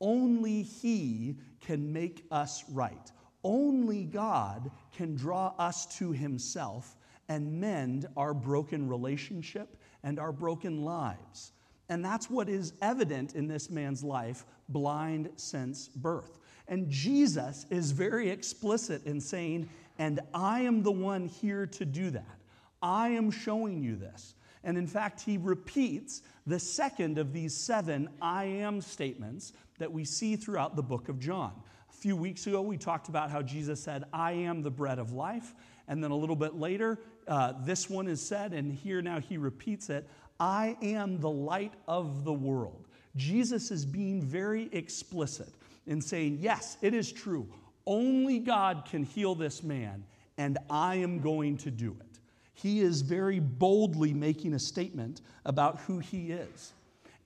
Only 0.00 0.62
He 0.62 1.36
can 1.60 1.92
make 1.92 2.26
us 2.30 2.64
right. 2.70 3.10
Only 3.42 4.04
God 4.04 4.70
can 4.92 5.14
draw 5.14 5.54
us 5.58 5.86
to 5.98 6.12
Himself 6.12 6.96
and 7.28 7.60
mend 7.60 8.06
our 8.16 8.34
broken 8.34 8.88
relationship 8.88 9.76
and 10.02 10.18
our 10.18 10.32
broken 10.32 10.84
lives. 10.84 11.52
And 11.90 12.04
that's 12.04 12.30
what 12.30 12.48
is 12.48 12.72
evident 12.80 13.34
in 13.34 13.48
this 13.48 13.68
man's 13.68 14.04
life, 14.04 14.46
blind 14.68 15.28
since 15.34 15.88
birth. 15.88 16.38
And 16.68 16.88
Jesus 16.88 17.66
is 17.68 17.90
very 17.90 18.30
explicit 18.30 19.04
in 19.04 19.20
saying, 19.20 19.68
And 19.98 20.20
I 20.32 20.60
am 20.60 20.84
the 20.84 20.92
one 20.92 21.26
here 21.26 21.66
to 21.66 21.84
do 21.84 22.10
that. 22.10 22.38
I 22.80 23.08
am 23.08 23.32
showing 23.32 23.82
you 23.82 23.96
this. 23.96 24.36
And 24.62 24.78
in 24.78 24.86
fact, 24.86 25.20
he 25.20 25.36
repeats 25.36 26.22
the 26.46 26.60
second 26.60 27.18
of 27.18 27.32
these 27.32 27.56
seven 27.56 28.08
I 28.22 28.44
am 28.44 28.80
statements 28.80 29.52
that 29.78 29.90
we 29.90 30.04
see 30.04 30.36
throughout 30.36 30.76
the 30.76 30.82
book 30.84 31.08
of 31.08 31.18
John. 31.18 31.52
A 31.88 31.92
few 31.92 32.14
weeks 32.14 32.46
ago, 32.46 32.62
we 32.62 32.76
talked 32.76 33.08
about 33.08 33.32
how 33.32 33.42
Jesus 33.42 33.82
said, 33.82 34.04
I 34.12 34.32
am 34.32 34.62
the 34.62 34.70
bread 34.70 35.00
of 35.00 35.12
life. 35.12 35.54
And 35.88 36.04
then 36.04 36.12
a 36.12 36.16
little 36.16 36.36
bit 36.36 36.54
later, 36.54 37.00
uh, 37.26 37.54
this 37.64 37.90
one 37.90 38.06
is 38.06 38.24
said, 38.24 38.52
and 38.52 38.72
here 38.72 39.02
now 39.02 39.18
he 39.18 39.38
repeats 39.38 39.90
it 39.90 40.08
I 40.40 40.76
am 40.80 41.20
the 41.20 41.30
light 41.30 41.74
of 41.86 42.24
the 42.24 42.32
world. 42.32 42.88
Jesus 43.14 43.70
is 43.70 43.84
being 43.84 44.22
very 44.22 44.70
explicit 44.72 45.50
in 45.86 46.00
saying, 46.00 46.38
Yes, 46.40 46.78
it 46.80 46.94
is 46.94 47.12
true. 47.12 47.46
Only 47.86 48.38
God 48.38 48.86
can 48.90 49.04
heal 49.04 49.34
this 49.34 49.62
man, 49.62 50.04
and 50.38 50.58
I 50.70 50.96
am 50.96 51.20
going 51.20 51.58
to 51.58 51.70
do 51.70 51.96
it. 52.00 52.18
He 52.54 52.80
is 52.80 53.02
very 53.02 53.40
boldly 53.40 54.14
making 54.14 54.54
a 54.54 54.58
statement 54.58 55.22
about 55.44 55.80
who 55.80 55.98
he 55.98 56.30
is. 56.30 56.72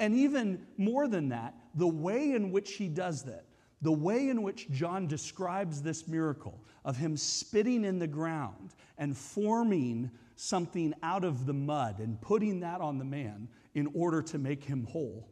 And 0.00 0.14
even 0.14 0.66
more 0.76 1.06
than 1.06 1.28
that, 1.28 1.54
the 1.75 1.87
way 1.87 2.33
in 2.33 2.50
which 2.50 2.75
he 2.75 2.88
does 2.88 3.23
that, 3.25 3.44
the 3.83 3.92
way 3.92 4.28
in 4.28 4.42
which 4.42 4.71
John 4.71 5.06
describes 5.06 5.83
this 5.83 6.09
miracle 6.09 6.59
of 6.85 6.97
him 6.97 7.16
spitting 7.16 7.85
in 7.85 7.99
the 7.99 8.06
ground 8.06 8.75
and 8.99 9.16
forming 9.16 10.11
something 10.36 10.94
out 11.02 11.24
of 11.24 11.46
the 11.46 11.52
mud 11.52 11.98
and 11.98 12.20
putting 12.20 12.60
that 12.60 12.80
on 12.80 12.98
the 12.98 13.04
man 13.04 13.48
in 13.74 13.88
order 13.94 14.22
to 14.22 14.38
make 14.38 14.64
him 14.64 14.84
whole, 14.84 15.28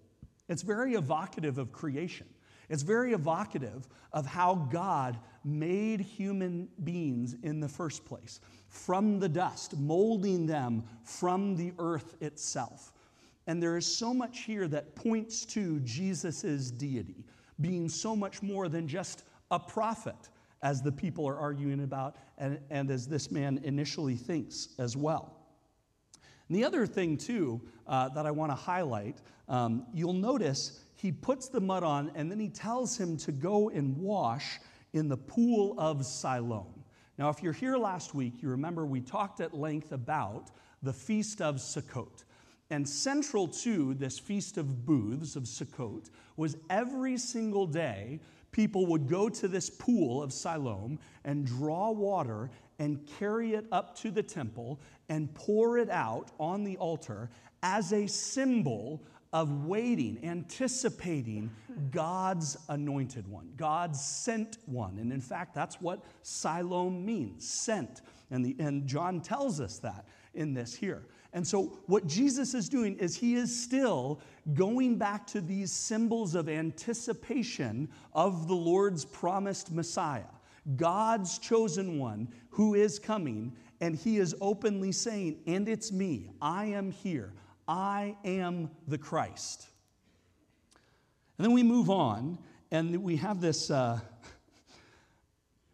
it's 0.48 0.62
very 0.62 0.94
evocative 0.94 1.58
of 1.58 1.72
creation. 1.72 2.26
It's 2.68 2.82
very 2.82 3.12
evocative 3.12 3.88
of 4.12 4.26
how 4.26 4.54
God 4.72 5.18
made 5.44 6.00
human 6.00 6.68
beings 6.84 7.36
in 7.42 7.60
the 7.60 7.68
first 7.68 8.04
place 8.04 8.40
from 8.68 9.18
the 9.20 9.28
dust, 9.28 9.76
molding 9.76 10.46
them 10.46 10.84
from 11.04 11.56
the 11.56 11.72
earth 11.78 12.16
itself. 12.20 12.92
And 13.46 13.62
there 13.62 13.76
is 13.76 13.86
so 13.86 14.14
much 14.14 14.40
here 14.40 14.68
that 14.68 14.94
points 14.94 15.44
to 15.46 15.80
Jesus' 15.80 16.70
deity 16.70 17.24
being 17.60 17.88
so 17.88 18.16
much 18.16 18.42
more 18.42 18.68
than 18.68 18.88
just 18.88 19.24
a 19.50 19.58
prophet, 19.58 20.30
as 20.62 20.82
the 20.82 20.92
people 20.92 21.26
are 21.28 21.38
arguing 21.38 21.82
about, 21.82 22.16
and, 22.38 22.58
and 22.70 22.90
as 22.90 23.06
this 23.06 23.30
man 23.30 23.60
initially 23.64 24.16
thinks 24.16 24.68
as 24.78 24.96
well. 24.96 25.36
And 26.48 26.56
the 26.56 26.64
other 26.64 26.86
thing, 26.86 27.16
too, 27.16 27.60
uh, 27.86 28.08
that 28.10 28.26
I 28.26 28.30
want 28.30 28.52
to 28.52 28.56
highlight, 28.56 29.18
um, 29.48 29.86
you'll 29.92 30.12
notice 30.12 30.80
he 30.96 31.10
puts 31.10 31.48
the 31.48 31.60
mud 31.60 31.82
on 31.82 32.12
and 32.14 32.30
then 32.30 32.38
he 32.38 32.48
tells 32.48 32.96
him 32.96 33.16
to 33.18 33.32
go 33.32 33.70
and 33.70 33.96
wash 33.96 34.60
in 34.92 35.08
the 35.08 35.16
pool 35.16 35.74
of 35.78 36.04
Siloam. 36.04 36.84
Now, 37.18 37.28
if 37.28 37.42
you're 37.42 37.52
here 37.52 37.76
last 37.76 38.14
week, 38.14 38.42
you 38.42 38.48
remember 38.48 38.86
we 38.86 39.00
talked 39.00 39.40
at 39.40 39.54
length 39.54 39.92
about 39.92 40.50
the 40.82 40.92
Feast 40.92 41.40
of 41.40 41.56
Sukkot. 41.56 42.24
And 42.70 42.88
central 42.88 43.48
to 43.48 43.94
this 43.94 44.18
Feast 44.18 44.56
of 44.56 44.86
Booths 44.86 45.36
of 45.36 45.44
Sukkot 45.44 46.10
was 46.36 46.56
every 46.70 47.18
single 47.18 47.66
day, 47.66 48.20
people 48.52 48.86
would 48.86 49.08
go 49.08 49.28
to 49.28 49.48
this 49.48 49.68
pool 49.68 50.22
of 50.22 50.32
Siloam 50.32 50.98
and 51.24 51.46
draw 51.46 51.90
water 51.90 52.50
and 52.78 53.06
carry 53.18 53.54
it 53.54 53.66
up 53.72 53.96
to 53.98 54.10
the 54.10 54.22
temple 54.22 54.80
and 55.08 55.32
pour 55.34 55.78
it 55.78 55.90
out 55.90 56.30
on 56.38 56.64
the 56.64 56.76
altar 56.76 57.30
as 57.62 57.92
a 57.92 58.06
symbol 58.06 59.02
of 59.32 59.64
waiting, 59.64 60.18
anticipating 60.22 61.50
God's 61.90 62.56
anointed 62.68 63.26
one, 63.26 63.50
God's 63.56 64.04
sent 64.04 64.58
one. 64.66 64.98
And 64.98 65.10
in 65.12 65.22
fact, 65.22 65.54
that's 65.54 65.80
what 65.80 66.04
Siloam 66.22 67.04
means 67.04 67.48
sent. 67.48 68.02
And, 68.30 68.44
the, 68.44 68.56
and 68.58 68.86
John 68.86 69.20
tells 69.20 69.60
us 69.60 69.78
that 69.78 70.06
in 70.34 70.52
this 70.52 70.74
here. 70.74 71.06
And 71.34 71.46
so, 71.46 71.78
what 71.86 72.06
Jesus 72.06 72.52
is 72.52 72.68
doing 72.68 72.96
is 72.98 73.16
he 73.16 73.36
is 73.36 73.62
still 73.62 74.20
going 74.52 74.98
back 74.98 75.26
to 75.28 75.40
these 75.40 75.72
symbols 75.72 76.34
of 76.34 76.48
anticipation 76.48 77.88
of 78.12 78.48
the 78.48 78.54
Lord's 78.54 79.04
promised 79.04 79.72
Messiah, 79.72 80.24
God's 80.76 81.38
chosen 81.38 81.98
one 81.98 82.28
who 82.50 82.74
is 82.74 82.98
coming. 82.98 83.56
And 83.80 83.96
he 83.96 84.18
is 84.18 84.32
openly 84.40 84.92
saying, 84.92 85.38
And 85.46 85.68
it's 85.68 85.90
me, 85.90 86.30
I 86.40 86.66
am 86.66 86.92
here. 86.92 87.32
I 87.66 88.16
am 88.24 88.70
the 88.86 88.98
Christ. 88.98 89.66
And 91.38 91.44
then 91.44 91.52
we 91.52 91.62
move 91.64 91.90
on, 91.90 92.38
and 92.70 93.02
we 93.02 93.16
have 93.16 93.40
this, 93.40 93.70
uh, 93.70 93.98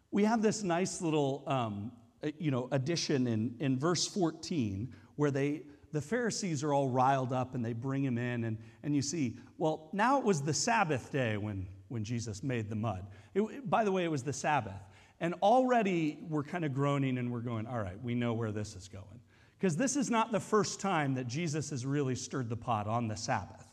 we 0.09 0.23
have 0.23 0.41
this 0.41 0.63
nice 0.63 1.01
little, 1.01 1.43
um, 1.45 1.91
you 2.39 2.49
know, 2.49 2.67
addition 2.71 3.27
in, 3.27 3.55
in 3.59 3.77
verse 3.77 4.07
14 4.07 4.95
where 5.19 5.31
they, 5.31 5.63
the 5.91 5.99
Pharisees 5.99 6.63
are 6.63 6.73
all 6.73 6.87
riled 6.87 7.33
up 7.33 7.53
and 7.53 7.63
they 7.63 7.73
bring 7.73 8.05
him 8.05 8.17
in, 8.17 8.45
and, 8.45 8.57
and 8.83 8.95
you 8.95 9.01
see, 9.01 9.35
well, 9.57 9.89
now 9.91 10.17
it 10.17 10.23
was 10.23 10.41
the 10.41 10.53
Sabbath 10.53 11.11
day 11.11 11.35
when, 11.35 11.67
when 11.89 12.05
Jesus 12.05 12.41
made 12.41 12.69
the 12.69 12.77
mud. 12.77 13.05
It, 13.33 13.69
by 13.69 13.83
the 13.83 13.91
way, 13.91 14.05
it 14.05 14.11
was 14.11 14.23
the 14.23 14.31
Sabbath. 14.31 14.81
And 15.19 15.33
already 15.41 16.19
we're 16.29 16.43
kind 16.43 16.63
of 16.63 16.73
groaning 16.73 17.17
and 17.17 17.29
we're 17.33 17.41
going, 17.41 17.67
all 17.67 17.79
right, 17.81 18.01
we 18.01 18.15
know 18.15 18.31
where 18.31 18.53
this 18.53 18.77
is 18.77 18.87
going. 18.87 19.19
Because 19.59 19.75
this 19.75 19.97
is 19.97 20.09
not 20.09 20.31
the 20.31 20.39
first 20.39 20.79
time 20.79 21.15
that 21.15 21.27
Jesus 21.27 21.69
has 21.71 21.85
really 21.85 22.15
stirred 22.15 22.47
the 22.47 22.55
pot 22.55 22.87
on 22.87 23.09
the 23.09 23.17
Sabbath, 23.17 23.69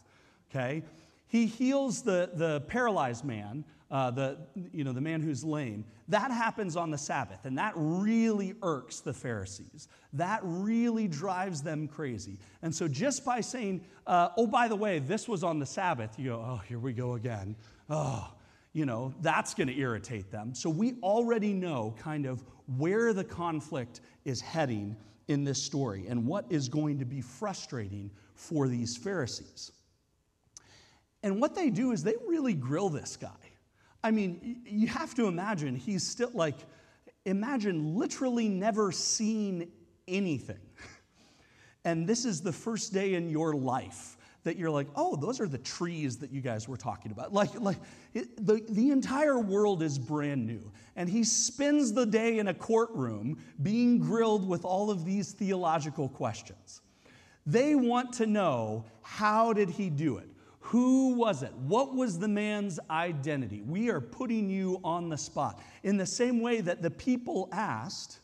okay? 0.51 0.83
He 1.29 1.47
heals 1.47 2.03
the, 2.03 2.29
the 2.35 2.63
paralyzed 2.63 3.25
man, 3.25 3.65
uh, 3.91 4.11
the, 4.11 4.39
you 4.73 4.85
know, 4.85 4.93
the 4.93 5.01
man 5.01 5.21
who's 5.21 5.45
lame. 5.45 5.85
That 6.09 6.31
happens 6.31 6.77
on 6.77 6.91
the 6.91 6.99
Sabbath, 6.99 7.45
and 7.45 7.57
that 7.59 7.73
really 7.77 8.55
irks 8.63 9.01
the 9.01 9.13
Pharisees. 9.13 9.89
That 10.13 10.41
really 10.43 11.09
drives 11.09 11.63
them 11.63 11.89
crazy. 11.89 12.39
And 12.63 12.75
so, 12.75 12.89
just 12.89 13.25
by 13.25 13.41
saying, 13.41 13.85
uh, 14.07 14.31
oh, 14.37 14.47
by 14.47 14.69
the 14.69 14.77
way, 14.77 14.99
this 14.99 15.29
was 15.29 15.45
on 15.45 15.59
the 15.59 15.67
Sabbath, 15.67 16.19
you 16.19 16.31
go, 16.31 16.37
oh, 16.37 16.61
here 16.69 16.79
we 16.79 16.93
go 16.93 17.15
again. 17.15 17.55
Oh, 17.89 18.33
you 18.73 18.87
know, 18.87 19.15
that's 19.21 19.55
going 19.55 19.69
to 19.69 19.79
irritate 19.79 20.31
them. 20.31 20.55
So, 20.55 20.69
we 20.69 20.97
already 21.03 21.53
know 21.53 21.95
kind 21.99 22.27
of 22.27 22.43
where 22.77 23.13
the 23.13 23.25
conflict 23.25 24.01
is 24.25 24.41
heading 24.41 24.97
in 25.29 25.45
this 25.45 25.63
story 25.63 26.07
and 26.09 26.27
what 26.27 26.45
is 26.51 26.69
going 26.69 26.99
to 26.99 27.05
be 27.05 27.21
frustrating 27.21 28.11
for 28.35 28.69
these 28.69 28.97
Pharisees. 28.97 29.73
And 31.23 31.41
what 31.41 31.55
they 31.55 31.71
do 31.71 31.93
is 31.93 32.05
they 32.05 32.15
really 32.27 32.55
grill 32.55 32.89
this 32.89 33.17
guy. 33.17 33.46
I 34.07 34.13
mean, 34.13 34.61
you 34.65 34.87
have 34.87 35.17
to 35.17 35.27
imagine 35.27 35.75
he's 35.75 36.07
still 36.07 36.31
like, 36.33 36.55
imagine 37.25 37.97
literally 37.97 38.49
never 38.49 38.93
seen 38.93 39.71
anything. 40.07 40.61
And 41.85 42.05
this 42.05 42.25
is 42.25 42.41
the 42.41 42.53
first 42.53 42.93
day 42.93 43.15
in 43.15 43.31
your 43.31 43.55
life 43.55 44.17
that 44.43 44.57
you're 44.57 44.71
like, 44.71 44.89
oh, 44.97 45.15
those 45.15 45.39
are 45.41 45.47
the 45.47 45.59
trees 45.59 46.17
that 46.19 46.33
you 46.33 46.41
guys 46.41 46.67
were 46.67 46.77
talking 46.77 47.13
about. 47.13 47.33
Like, 47.33 47.61
like 47.61 47.77
it, 48.13 48.45
the, 48.45 48.61
the 48.69 48.91
entire 48.91 49.39
world 49.39 49.85
is 49.85 49.97
brand 49.97 50.45
new. 50.49 50.73
And 50.97 51.09
he 51.09 51.23
spends 51.23 51.93
the 51.93 52.05
day 52.05 52.41
in 52.41 52.49
a 52.49 52.55
courtroom 52.55 53.39
being 53.63 54.01
grilled 54.01 54.49
with 54.49 54.65
all 54.65 54.91
of 54.91 55.05
these 55.05 55.31
theological 55.31 56.09
questions. 56.09 56.81
They 57.47 57.77
want 57.77 58.13
to 58.15 58.27
know 58.27 58.85
how 59.03 59.53
did 59.53 59.71
he 59.71 59.89
do 59.89 60.17
it? 60.17 60.29
Who 60.71 61.15
was 61.15 61.45
it? 61.45 61.53
What 61.55 61.95
was 61.95 62.19
the 62.19 62.27
man's 62.27 62.81
identity? 62.91 63.63
We 63.63 63.89
are 63.89 64.01
putting 64.01 64.51
you 64.51 64.81
on 64.83 65.09
the 65.09 65.17
spot. 65.17 65.61
In 65.85 65.97
the 65.97 66.07
same 66.07 66.41
way 66.41 66.61
that 66.61 66.83
the 66.83 66.91
people 66.91 67.49
asked, 67.53 68.19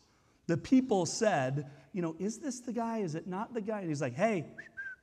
the 0.47 0.57
people 0.57 1.05
said, 1.05 1.71
You 1.93 2.01
know, 2.01 2.17
is 2.19 2.39
this 2.39 2.59
the 2.59 2.73
guy? 2.73 2.97
Is 2.97 3.15
it 3.15 3.27
not 3.27 3.53
the 3.53 3.61
guy? 3.61 3.79
And 3.79 3.87
he's 3.87 4.01
like, 4.01 4.15
Hey, 4.15 4.45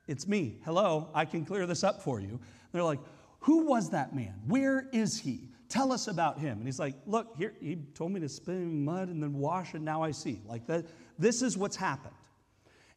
it's 0.07 0.29
me. 0.29 0.59
Hello, 0.67 1.09
I 1.15 1.25
can 1.25 1.47
clear 1.47 1.67
this 1.67 1.83
up 1.83 2.03
for 2.03 2.21
you. 2.21 2.29
And 2.29 2.41
they're 2.73 2.83
like, 2.83 3.01
Who 3.41 3.65
was 3.65 3.89
that 3.89 4.15
man? 4.15 4.35
Where 4.47 4.91
is 4.93 5.19
he? 5.19 5.49
Tell 5.71 5.93
us 5.93 6.09
about 6.09 6.39
him. 6.39 6.59
And 6.59 6.67
he's 6.67 6.79
like, 6.79 6.95
Look, 7.07 7.39
here, 7.39 7.55
he 7.59 7.77
told 7.95 8.13
me 8.13 8.21
to 8.21 8.29
spit 8.29 8.57
in 8.57 8.85
mud 8.85 9.09
and 9.09 9.23
then 9.23 9.33
wash, 9.33 9.73
and 9.73 9.83
now 9.83 10.03
I 10.03 10.11
see. 10.11 10.43
Like 10.45 10.67
that, 10.67 10.85
this 11.19 11.41
is 11.41 11.57
what's 11.57 11.77
happened. 11.77 12.15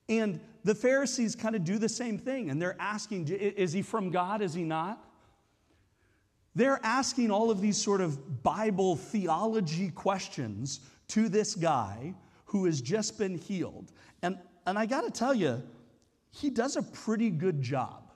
And 0.10 0.39
the 0.63 0.75
Pharisees 0.75 1.36
kind 1.36 1.55
of 1.55 1.63
do 1.63 1.77
the 1.77 1.89
same 1.89 2.17
thing, 2.17 2.50
and 2.50 2.62
they're 2.62 2.79
asking, 2.79 3.27
is 3.27 3.74
he 3.74 3.81
from 3.81 4.10
God? 4.10 4.41
Is 4.41 4.53
he 4.53 4.63
not? 4.63 5.03
They're 6.55 6.79
asking 6.83 7.31
all 7.31 7.50
of 7.50 7.62
these 7.62 7.77
sort 7.77 8.01
of 8.01 8.43
Bible 8.43 8.95
theology 8.95 9.89
questions 9.89 10.81
to 11.10 11.29
this 11.29 11.55
guy 11.55 12.13
who 12.45 12.65
has 12.65 12.81
just 12.81 13.17
been 13.17 13.38
healed. 13.38 13.91
And, 14.22 14.38
and 14.67 14.77
I 14.77 14.86
got 14.86 15.01
to 15.01 15.12
tell 15.12 15.33
you, 15.33 15.63
he 16.31 16.50
does 16.50 16.75
a 16.75 16.83
pretty 16.83 17.29
good 17.29 17.62
job. 17.62 18.12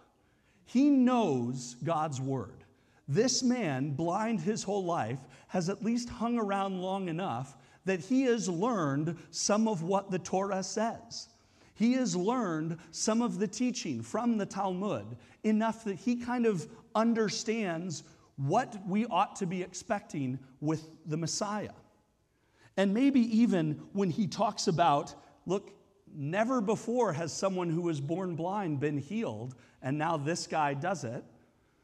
He 0.65 0.89
knows 0.89 1.75
God's 1.83 2.21
word. 2.21 2.63
This 3.07 3.41
man, 3.41 3.91
blind 3.91 4.41
his 4.41 4.63
whole 4.63 4.83
life, 4.83 5.19
has 5.47 5.69
at 5.69 5.83
least 5.83 6.09
hung 6.09 6.37
around 6.37 6.81
long 6.81 7.07
enough 7.07 7.57
that 7.85 8.01
he 8.01 8.23
has 8.23 8.49
learned 8.49 9.17
some 9.31 9.67
of 9.67 9.81
what 9.81 10.11
the 10.11 10.19
Torah 10.19 10.61
says. 10.61 11.29
He 11.77 11.93
has 11.93 12.15
learned 12.15 12.77
some 12.91 13.21
of 13.21 13.37
the 13.37 13.47
teaching 13.47 14.01
from 14.01 14.37
the 14.37 14.45
Talmud 14.45 15.15
enough 15.43 15.83
that 15.83 15.95
he 15.95 16.15
kind 16.15 16.47
of 16.47 16.67
understands 16.95 18.03
what 18.35 18.75
we 18.87 19.05
ought 19.05 19.35
to 19.37 19.45
be 19.45 19.61
expecting 19.61 20.39
with 20.59 20.89
the 21.05 21.17
Messiah. 21.17 21.73
And 22.77 22.93
maybe 22.93 23.21
even 23.37 23.81
when 23.93 24.09
he 24.09 24.27
talks 24.27 24.67
about, 24.67 25.13
look, 25.45 25.71
never 26.15 26.61
before 26.61 27.13
has 27.13 27.31
someone 27.31 27.69
who 27.69 27.81
was 27.81 28.01
born 28.01 28.35
blind 28.35 28.79
been 28.79 28.97
healed, 28.97 29.55
and 29.81 29.99
now 29.99 30.17
this 30.17 30.47
guy 30.47 30.73
does 30.73 31.03
it, 31.03 31.23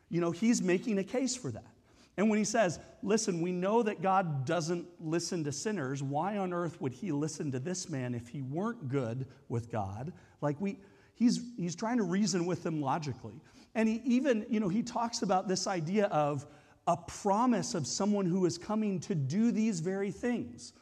you 0.10 0.22
know, 0.22 0.32
he's 0.32 0.62
making 0.62 0.98
a 0.98 1.04
case 1.04 1.36
for 1.36 1.52
that. 1.52 1.74
And 2.18 2.30
when 2.30 2.38
he 2.38 2.46
says, 2.46 2.80
listen, 3.02 3.42
we 3.42 3.52
know 3.52 3.82
that 3.84 4.02
God 4.02 4.46
doesn't 4.46 4.86
listen 5.00 5.44
to 5.46 5.52
sinners, 5.52 6.04
why 6.04 6.38
on 6.38 6.54
earth 6.54 6.80
would 6.80 6.94
he 6.94 7.12
listen 7.12 7.52
to 7.52 7.60
this 7.60 7.90
man 7.90 8.14
if 8.14 8.28
he 8.28 8.42
weren't 8.42 8.88
good 8.88 9.26
with 9.50 9.72
God? 9.72 10.14
Like 10.42 10.60
we 10.62 10.80
he's 11.16 11.42
he's 11.58 11.76
trying 11.76 11.98
to 11.98 12.04
reason 12.04 12.46
with 12.46 12.64
them 12.64 12.82
logically. 12.82 13.42
And 13.76 13.90
he 13.90 14.02
even, 14.06 14.46
you 14.50 14.60
know, 14.60 14.70
he 14.70 14.84
talks 14.84 15.24
about 15.24 15.48
this 15.48 15.66
idea 15.66 16.06
of 16.08 16.46
a 16.86 16.98
promise 16.98 17.74
of 17.74 17.88
someone 17.88 18.26
who 18.26 18.46
is 18.46 18.58
coming 18.58 19.00
to 19.00 19.16
do 19.16 19.52
these 19.52 19.80
very 19.80 20.12
things. 20.12 20.74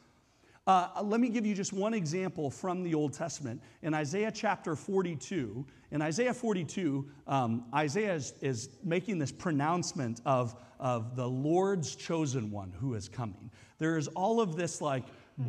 Uh, 0.64 0.88
let 1.02 1.20
me 1.20 1.28
give 1.28 1.44
you 1.44 1.54
just 1.54 1.72
one 1.72 1.92
example 1.92 2.48
from 2.48 2.84
the 2.84 2.94
Old 2.94 3.12
Testament. 3.12 3.60
In 3.82 3.94
Isaiah 3.94 4.30
chapter 4.30 4.76
42, 4.76 5.66
in 5.90 6.00
Isaiah 6.00 6.32
42, 6.32 7.04
um, 7.26 7.64
Isaiah 7.74 8.14
is, 8.14 8.34
is, 8.40 8.68
making 8.84 9.18
this 9.18 9.32
pronouncement 9.32 10.20
of, 10.24 10.54
of 10.78 11.16
the 11.16 11.26
Lord's 11.26 11.96
chosen 11.96 12.52
one 12.52 12.72
who 12.78 12.94
is 12.94 13.08
coming. 13.08 13.50
There 13.78 13.98
is 13.98 14.06
all 14.08 14.40
of 14.40 14.54
this 14.54 14.80
like 14.80 15.04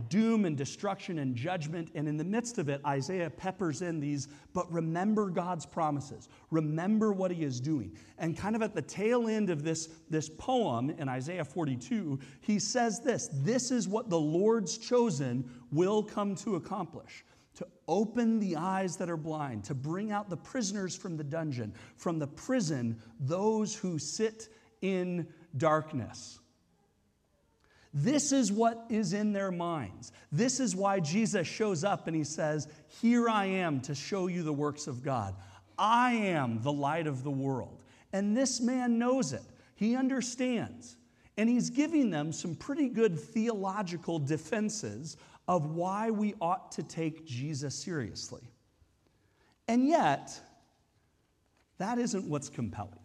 doom 0.09 0.45
and 0.45 0.57
destruction 0.57 1.19
and 1.19 1.35
judgment. 1.35 1.89
And 1.95 2.07
in 2.07 2.17
the 2.17 2.23
midst 2.23 2.57
of 2.57 2.69
it, 2.69 2.81
Isaiah 2.85 3.29
peppers 3.29 3.81
in 3.81 3.99
these, 3.99 4.27
but 4.53 4.71
remember 4.71 5.29
God's 5.29 5.65
promises. 5.65 6.29
Remember 6.51 7.11
what 7.11 7.31
he 7.31 7.43
is 7.43 7.59
doing. 7.59 7.95
And 8.17 8.37
kind 8.37 8.55
of 8.55 8.61
at 8.61 8.73
the 8.73 8.81
tail 8.81 9.27
end 9.27 9.49
of 9.49 9.63
this, 9.63 9.89
this 10.09 10.29
poem 10.29 10.89
in 10.91 11.09
Isaiah 11.09 11.45
42, 11.45 12.19
he 12.41 12.59
says 12.59 12.99
this 12.99 13.29
This 13.33 13.71
is 13.71 13.87
what 13.87 14.09
the 14.09 14.19
Lord's 14.19 14.77
chosen 14.77 15.49
will 15.71 16.03
come 16.03 16.35
to 16.35 16.55
accomplish 16.55 17.23
to 17.55 17.67
open 17.87 18.39
the 18.39 18.55
eyes 18.55 18.97
that 18.97 19.09
are 19.09 19.17
blind, 19.17 19.63
to 19.65 19.75
bring 19.75 20.11
out 20.11 20.29
the 20.29 20.37
prisoners 20.37 20.95
from 20.95 21.17
the 21.17 21.23
dungeon, 21.23 21.73
from 21.97 22.17
the 22.17 22.27
prison, 22.27 22.99
those 23.19 23.75
who 23.75 23.99
sit 23.99 24.49
in 24.81 25.27
darkness. 25.57 26.39
This 27.93 28.31
is 28.31 28.51
what 28.51 28.85
is 28.89 29.13
in 29.13 29.33
their 29.33 29.51
minds. 29.51 30.11
This 30.31 30.59
is 30.59 30.75
why 30.75 30.99
Jesus 30.99 31.47
shows 31.47 31.83
up 31.83 32.07
and 32.07 32.15
he 32.15 32.23
says, 32.23 32.67
Here 33.01 33.29
I 33.29 33.45
am 33.45 33.81
to 33.81 33.93
show 33.93 34.27
you 34.27 34.41
the 34.41 34.53
works 34.53 34.87
of 34.87 35.03
God. 35.03 35.35
I 35.77 36.13
am 36.13 36.61
the 36.63 36.71
light 36.71 37.05
of 37.05 37.23
the 37.23 37.31
world. 37.31 37.83
And 38.11 38.35
this 38.35 38.59
man 38.59 38.97
knows 38.97 39.33
it, 39.33 39.43
he 39.75 39.95
understands. 39.95 40.97
And 41.35 41.49
he's 41.49 41.71
giving 41.71 42.11
them 42.11 42.31
some 42.31 42.55
pretty 42.55 42.89
good 42.89 43.19
theological 43.19 44.19
defenses 44.19 45.17
of 45.47 45.75
why 45.75 46.11
we 46.11 46.35
ought 46.39 46.71
to 46.73 46.83
take 46.83 47.25
Jesus 47.25 47.73
seriously. 47.73 48.43
And 49.67 49.87
yet, 49.87 50.39
that 51.79 51.97
isn't 51.97 52.25
what's 52.25 52.49
compelling. 52.49 52.99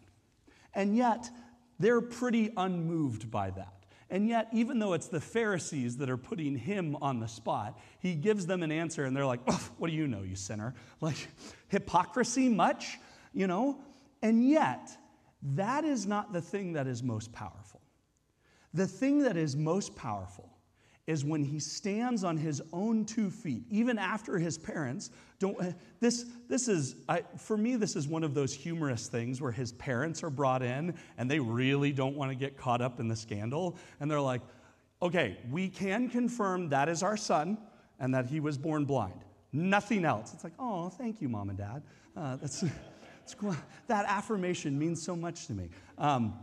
And 0.74 0.94
yet, 0.94 1.30
they're 1.78 2.02
pretty 2.02 2.52
unmoved 2.54 3.30
by 3.30 3.50
that. 3.50 3.77
And 4.10 4.28
yet, 4.28 4.48
even 4.52 4.78
though 4.78 4.94
it's 4.94 5.08
the 5.08 5.20
Pharisees 5.20 5.98
that 5.98 6.08
are 6.08 6.16
putting 6.16 6.56
him 6.56 6.96
on 7.02 7.20
the 7.20 7.28
spot, 7.28 7.78
he 8.00 8.14
gives 8.14 8.46
them 8.46 8.62
an 8.62 8.72
answer 8.72 9.04
and 9.04 9.14
they're 9.14 9.26
like, 9.26 9.40
What 9.78 9.88
do 9.88 9.96
you 9.96 10.06
know, 10.06 10.22
you 10.22 10.36
sinner? 10.36 10.74
Like, 11.00 11.28
hypocrisy 11.68 12.48
much? 12.48 12.98
You 13.32 13.46
know? 13.46 13.80
And 14.22 14.48
yet, 14.48 14.90
that 15.42 15.84
is 15.84 16.06
not 16.06 16.32
the 16.32 16.40
thing 16.40 16.72
that 16.72 16.86
is 16.86 17.02
most 17.02 17.32
powerful. 17.32 17.80
The 18.74 18.86
thing 18.86 19.22
that 19.22 19.36
is 19.36 19.56
most 19.56 19.94
powerful 19.94 20.50
is 21.06 21.24
when 21.24 21.42
he 21.42 21.58
stands 21.58 22.24
on 22.24 22.36
his 22.36 22.62
own 22.72 23.04
two 23.04 23.30
feet, 23.30 23.62
even 23.70 23.98
after 23.98 24.38
his 24.38 24.58
parents 24.58 25.10
don't. 25.38 25.60
Eh, 25.62 25.72
this, 26.00 26.26
this 26.48 26.68
is, 26.68 26.96
I, 27.08 27.22
for 27.36 27.56
me, 27.56 27.76
this 27.76 27.96
is 27.96 28.06
one 28.06 28.24
of 28.24 28.34
those 28.34 28.52
humorous 28.52 29.08
things 29.08 29.40
where 29.40 29.52
his 29.52 29.72
parents 29.72 30.22
are 30.22 30.30
brought 30.30 30.62
in 30.62 30.94
and 31.16 31.30
they 31.30 31.40
really 31.40 31.92
don't 31.92 32.16
want 32.16 32.30
to 32.30 32.36
get 32.36 32.56
caught 32.56 32.80
up 32.80 33.00
in 33.00 33.08
the 33.08 33.16
scandal. 33.16 33.76
And 34.00 34.10
they're 34.10 34.20
like, 34.20 34.42
okay, 35.02 35.38
we 35.50 35.68
can 35.68 36.08
confirm 36.08 36.68
that 36.70 36.88
is 36.88 37.02
our 37.02 37.16
son 37.16 37.58
and 37.98 38.14
that 38.14 38.26
he 38.26 38.40
was 38.40 38.58
born 38.58 38.84
blind. 38.84 39.24
Nothing 39.52 40.04
else. 40.04 40.34
It's 40.34 40.44
like, 40.44 40.52
oh, 40.58 40.88
thank 40.88 41.20
you, 41.20 41.28
mom 41.28 41.48
and 41.48 41.58
dad. 41.58 41.82
Uh, 42.16 42.36
that's, 42.36 42.64
that 43.86 44.04
affirmation 44.06 44.78
means 44.78 45.02
so 45.02 45.16
much 45.16 45.46
to 45.46 45.52
me. 45.52 45.70
Um, 45.96 46.34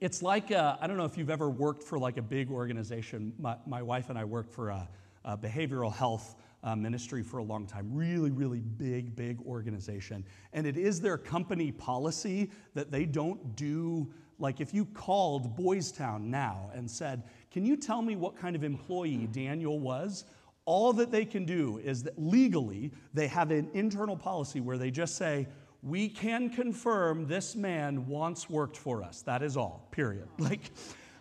it's 0.00 0.22
like, 0.22 0.52
uh, 0.52 0.76
I 0.80 0.86
don't 0.86 0.96
know 0.96 1.04
if 1.04 1.18
you've 1.18 1.30
ever 1.30 1.50
worked 1.50 1.82
for 1.82 1.98
like 1.98 2.16
a 2.16 2.22
big 2.22 2.50
organization. 2.50 3.32
My, 3.38 3.56
my 3.66 3.82
wife 3.82 4.10
and 4.10 4.18
I 4.18 4.24
worked 4.24 4.52
for 4.52 4.68
a, 4.68 4.88
a 5.24 5.36
behavioral 5.36 5.92
health 5.92 6.36
uh, 6.62 6.74
ministry 6.74 7.22
for 7.22 7.38
a 7.38 7.42
long 7.42 7.66
time. 7.66 7.88
Really, 7.92 8.30
really 8.30 8.60
big, 8.60 9.14
big 9.14 9.40
organization. 9.42 10.24
And 10.52 10.66
it 10.66 10.76
is 10.76 11.00
their 11.00 11.18
company 11.18 11.72
policy 11.72 12.50
that 12.74 12.90
they 12.90 13.04
don't 13.04 13.56
do, 13.56 14.12
like 14.38 14.60
if 14.60 14.74
you 14.74 14.84
called 14.86 15.56
Boys 15.56 15.92
Town 15.92 16.30
now 16.30 16.70
and 16.74 16.90
said, 16.90 17.22
Can 17.50 17.64
you 17.64 17.76
tell 17.76 18.02
me 18.02 18.16
what 18.16 18.36
kind 18.36 18.56
of 18.56 18.64
employee 18.64 19.28
Daniel 19.30 19.78
was? 19.78 20.24
All 20.64 20.92
that 20.94 21.10
they 21.10 21.24
can 21.24 21.46
do 21.46 21.78
is 21.78 22.02
that 22.02 22.18
legally, 22.18 22.92
they 23.14 23.26
have 23.28 23.50
an 23.50 23.70
internal 23.72 24.16
policy 24.16 24.60
where 24.60 24.76
they 24.76 24.90
just 24.90 25.16
say, 25.16 25.46
we 25.82 26.08
can 26.08 26.50
confirm 26.50 27.26
this 27.26 27.54
man 27.54 28.06
once 28.06 28.50
worked 28.50 28.76
for 28.76 29.02
us. 29.02 29.22
That 29.22 29.42
is 29.42 29.56
all, 29.56 29.88
period. 29.90 30.28
Like, 30.38 30.70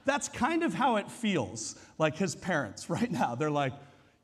that's 0.05 0.29
kind 0.29 0.63
of 0.63 0.73
how 0.73 0.95
it 0.95 1.11
feels 1.11 1.75
like 1.97 2.15
his 2.15 2.33
parents 2.33 2.89
right 2.89 3.11
now. 3.11 3.35
They're 3.35 3.51
like, 3.51 3.73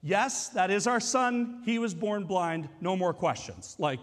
yes, 0.04 0.50
that 0.50 0.70
is 0.70 0.86
our 0.86 1.00
son. 1.00 1.62
He 1.66 1.80
was 1.80 1.94
born 1.94 2.26
blind. 2.26 2.70
No 2.82 2.96
more 2.96 3.14
questions. 3.14 3.76
Like, 3.80 4.00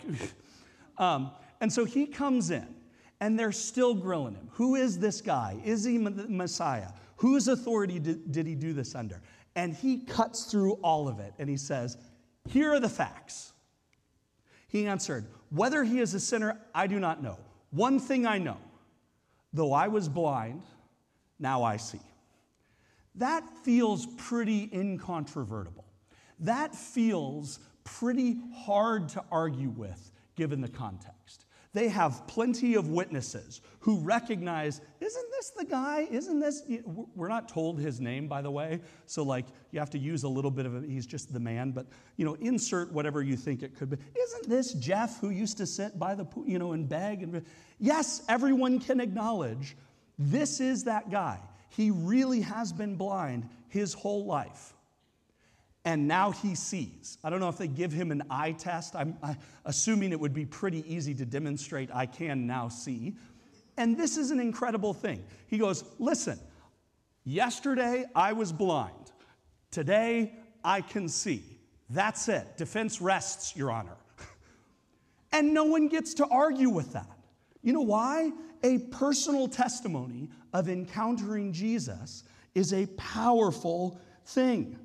um, 0.99 1.31
and 1.61 1.73
so 1.73 1.85
he 1.85 2.07
comes 2.07 2.51
in 2.51 2.67
and 3.21 3.39
they're 3.39 3.53
still 3.53 3.95
grilling 3.95 4.35
him. 4.35 4.49
Who 4.53 4.75
is 4.75 4.99
this 4.99 5.21
guy? 5.21 5.61
Is 5.65 5.85
he 5.85 5.99
the 5.99 6.27
Messiah? 6.29 6.89
Whose 7.17 7.49
authority 7.49 7.99
did, 7.99 8.33
did 8.33 8.47
he 8.47 8.55
do 8.55 8.73
this 8.73 8.95
under? 8.95 9.23
And 9.55 9.75
he 9.75 9.99
cuts 9.99 10.45
through 10.45 10.75
all 10.83 11.07
of 11.07 11.21
it 11.21 11.35
and 11.39 11.49
he 11.49 11.57
says, 11.57 11.99
Here 12.49 12.73
are 12.73 12.81
the 12.81 12.89
facts. 12.89 13.53
He 14.69 14.87
answered, 14.87 15.27
Whether 15.51 15.85
he 15.85 16.01
is 16.01 16.15
a 16.15 16.21
sinner, 16.21 16.59
I 16.75 16.87
do 16.87 16.99
not 16.99 17.23
know. 17.23 17.39
One 17.71 18.01
thing 18.01 18.27
I 18.27 18.39
know 18.39 18.57
though 19.53 19.73
I 19.73 19.89
was 19.89 20.09
blind, 20.09 20.63
now 21.39 21.63
I 21.63 21.77
see. 21.77 22.01
That 23.17 23.45
feels 23.65 24.07
pretty 24.07 24.71
incontrovertible. 24.73 25.85
That 26.41 26.75
feels 26.75 27.59
pretty 27.85 28.39
hard 28.55 29.11
to 29.11 29.25
argue 29.31 29.71
with 29.71 30.13
given 30.37 30.61
the 30.61 30.69
context. 30.69 31.45
They 31.73 31.89
have 31.89 32.27
plenty 32.27 32.75
of 32.75 32.89
witnesses 32.89 33.61
who 33.81 34.01
recognize, 34.01 34.81
isn't 35.01 35.31
this 35.31 35.51
the 35.51 35.65
guy? 35.65 36.09
Isn't 36.11 36.41
this? 36.41 36.65
We're 37.15 37.29
not 37.29 37.49
told 37.49 37.79
his 37.79 38.01
name, 38.01 38.27
by 38.27 38.43
the 38.43 38.51
way. 38.51 38.81
So, 39.07 39.23
like, 39.23 39.47
you 39.71 39.79
have 39.79 39.91
to 39.91 39.99
use 39.99 40.25
a 40.25 40.29
little 40.29 40.51
bit 40.51 40.67
of 40.67 40.75
it. 40.75 40.91
He's 40.91 41.07
just 41.07 41.33
the 41.33 41.39
man, 41.39 41.71
but, 41.71 41.87
you 42.17 42.25
know, 42.25 42.35
insert 42.35 42.93
whatever 42.93 43.23
you 43.23 43.37
think 43.37 43.63
it 43.63 43.77
could 43.77 43.91
be. 43.91 43.99
Isn't 44.21 44.49
this 44.49 44.73
Jeff 44.73 45.21
who 45.21 45.31
used 45.31 45.59
to 45.59 45.67
sit 45.67 45.97
by 45.97 46.17
the, 46.17 46.27
you 46.45 46.59
know, 46.59 46.73
and 46.73 46.89
beg? 46.89 47.23
And, 47.23 47.45
yes, 47.79 48.23
everyone 48.29 48.81
can 48.81 48.99
acknowledge 48.99 49.77
this 50.19 50.61
is 50.61 50.85
that 50.85 51.09
guy. 51.09 51.39
He 51.69 51.93
really 51.93 52.41
has 52.41 52.73
been 52.73 52.97
blind 52.97 53.49
his 53.69 53.95
whole 53.95 54.25
life 54.25 54.75
and 55.85 56.07
now 56.07 56.31
he 56.31 56.55
sees. 56.55 57.19
I 57.25 57.31
don't 57.31 57.41
know 57.41 57.49
if 57.49 57.57
they 57.57 57.69
give 57.69 57.93
him 57.93 58.11
an 58.11 58.23
eye 58.29 58.53
test. 58.53 58.95
I'm 58.95 59.17
assuming 59.65 60.13
it 60.13 60.21
would 60.21 60.35
be 60.35 60.45
pretty 60.45 60.85
easy 60.93 61.15
to 61.15 61.25
demonstrate 61.25 61.91
I 61.93 62.07
can 62.07 62.47
now 62.47 62.69
see. 62.69 63.17
And 63.77 63.97
this 63.97 64.19
is 64.19 64.31
an 64.31 64.41
incredible 64.41 64.93
thing. 64.93 65.25
He 65.47 65.57
goes, 65.57 65.85
Listen, 65.99 66.39
yesterday 67.25 68.05
I 68.15 68.35
was 68.35 68.53
blind. 68.53 69.13
Today 69.71 70.35
I 70.63 70.83
can 70.83 71.09
see. 71.09 71.43
That's 71.89 72.29
it. 72.29 72.57
Defense 72.57 73.01
rests, 73.01 73.57
Your 73.57 73.71
Honor. 73.71 73.97
and 75.33 75.55
no 75.55 75.65
one 75.65 75.89
gets 75.89 76.15
to 76.15 76.27
argue 76.27 76.69
with 76.69 76.93
that. 76.93 77.19
You 77.63 77.73
know 77.73 77.81
why? 77.81 78.33
A 78.63 78.79
personal 78.79 79.49
testimony 79.49 80.29
of 80.53 80.69
encountering 80.69 81.53
Jesus 81.53 82.25
is 82.55 82.75
a 82.75 82.87
powerful 82.97 83.99
thing. 84.27 84.79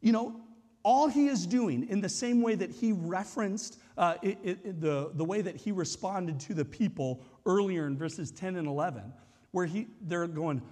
You 0.00 0.12
know, 0.12 0.40
all 0.82 1.08
he 1.08 1.28
is 1.28 1.46
doing, 1.46 1.88
in 1.88 2.00
the 2.00 2.08
same 2.08 2.40
way 2.42 2.54
that 2.54 2.70
he 2.70 2.92
referenced 2.92 3.78
uh, 3.98 4.14
it, 4.22 4.38
it, 4.42 4.80
the, 4.80 5.10
the 5.14 5.24
way 5.24 5.42
that 5.42 5.56
he 5.56 5.72
responded 5.72 6.40
to 6.40 6.54
the 6.54 6.64
people 6.64 7.22
earlier 7.44 7.86
in 7.86 7.98
verses 7.98 8.30
10 8.30 8.56
and 8.56 8.66
11, 8.66 9.12
where 9.50 9.66
he, 9.66 9.88
they're 10.02 10.26
going, 10.26 10.62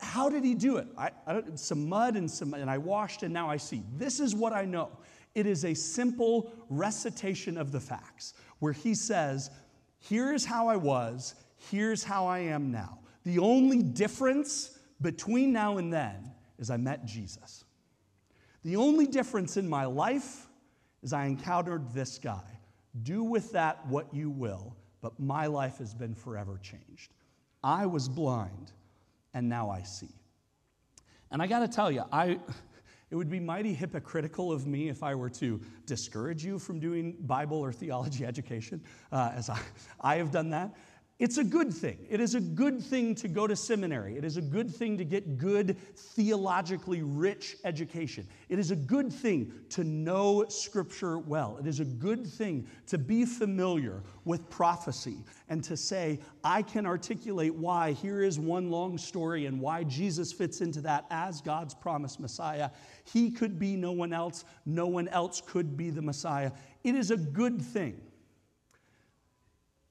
How 0.00 0.30
did 0.30 0.44
he 0.44 0.54
do 0.54 0.78
it? 0.78 0.86
I, 0.96 1.10
I 1.26 1.42
some 1.56 1.88
mud 1.88 2.16
and, 2.16 2.30
some, 2.30 2.54
and 2.54 2.70
I 2.70 2.78
washed, 2.78 3.22
and 3.22 3.34
now 3.34 3.50
I 3.50 3.58
see. 3.58 3.82
This 3.96 4.18
is 4.18 4.34
what 4.34 4.54
I 4.54 4.64
know. 4.64 4.90
It 5.34 5.46
is 5.46 5.64
a 5.64 5.74
simple 5.74 6.52
recitation 6.70 7.58
of 7.58 7.70
the 7.70 7.80
facts, 7.80 8.34
where 8.60 8.72
he 8.72 8.94
says, 8.94 9.50
Here's 9.98 10.44
how 10.44 10.68
I 10.68 10.76
was, 10.76 11.34
here's 11.70 12.02
how 12.04 12.26
I 12.26 12.38
am 12.40 12.70
now. 12.70 12.98
The 13.24 13.38
only 13.38 13.82
difference 13.82 14.78
between 15.00 15.52
now 15.52 15.78
and 15.78 15.92
then 15.92 16.32
is 16.58 16.70
I 16.70 16.76
met 16.76 17.04
Jesus. 17.04 17.63
The 18.64 18.76
only 18.76 19.06
difference 19.06 19.56
in 19.56 19.68
my 19.68 19.84
life 19.84 20.48
is 21.02 21.12
I 21.12 21.26
encountered 21.26 21.92
this 21.92 22.18
guy. 22.18 22.42
Do 23.02 23.22
with 23.22 23.52
that 23.52 23.86
what 23.86 24.12
you 24.12 24.30
will, 24.30 24.74
but 25.02 25.18
my 25.20 25.46
life 25.46 25.78
has 25.78 25.92
been 25.94 26.14
forever 26.14 26.58
changed. 26.62 27.12
I 27.62 27.86
was 27.86 28.08
blind, 28.08 28.72
and 29.34 29.48
now 29.48 29.68
I 29.68 29.82
see. 29.82 30.14
And 31.30 31.42
I 31.42 31.46
got 31.46 31.60
to 31.60 31.68
tell 31.68 31.90
you, 31.90 32.04
I, 32.10 32.38
it 33.10 33.16
would 33.16 33.28
be 33.28 33.40
mighty 33.40 33.74
hypocritical 33.74 34.50
of 34.50 34.66
me 34.66 34.88
if 34.88 35.02
I 35.02 35.14
were 35.14 35.30
to 35.30 35.60
discourage 35.84 36.44
you 36.44 36.58
from 36.58 36.80
doing 36.80 37.16
Bible 37.20 37.58
or 37.58 37.72
theology 37.72 38.24
education, 38.26 38.82
uh, 39.12 39.32
as 39.34 39.50
I, 39.50 39.58
I 40.00 40.16
have 40.16 40.30
done 40.30 40.50
that. 40.50 40.74
It's 41.20 41.38
a 41.38 41.44
good 41.44 41.72
thing. 41.72 41.98
It 42.10 42.18
is 42.18 42.34
a 42.34 42.40
good 42.40 42.82
thing 42.82 43.14
to 43.16 43.28
go 43.28 43.46
to 43.46 43.54
seminary. 43.54 44.16
It 44.16 44.24
is 44.24 44.36
a 44.36 44.42
good 44.42 44.68
thing 44.68 44.98
to 44.98 45.04
get 45.04 45.38
good, 45.38 45.76
theologically 45.96 47.02
rich 47.02 47.56
education. 47.64 48.26
It 48.48 48.58
is 48.58 48.72
a 48.72 48.76
good 48.76 49.12
thing 49.12 49.52
to 49.70 49.84
know 49.84 50.44
Scripture 50.48 51.18
well. 51.18 51.56
It 51.60 51.68
is 51.68 51.78
a 51.78 51.84
good 51.84 52.26
thing 52.26 52.66
to 52.88 52.98
be 52.98 53.24
familiar 53.24 54.02
with 54.24 54.50
prophecy 54.50 55.18
and 55.48 55.62
to 55.64 55.76
say, 55.76 56.18
I 56.42 56.62
can 56.62 56.84
articulate 56.84 57.54
why 57.54 57.92
here 57.92 58.24
is 58.24 58.40
one 58.40 58.68
long 58.68 58.98
story 58.98 59.46
and 59.46 59.60
why 59.60 59.84
Jesus 59.84 60.32
fits 60.32 60.62
into 60.62 60.80
that 60.80 61.06
as 61.10 61.40
God's 61.40 61.74
promised 61.74 62.18
Messiah. 62.18 62.70
He 63.04 63.30
could 63.30 63.56
be 63.56 63.76
no 63.76 63.92
one 63.92 64.12
else, 64.12 64.44
no 64.66 64.88
one 64.88 65.06
else 65.06 65.40
could 65.40 65.76
be 65.76 65.90
the 65.90 66.02
Messiah. 66.02 66.50
It 66.82 66.96
is 66.96 67.12
a 67.12 67.16
good 67.16 67.62
thing. 67.62 68.00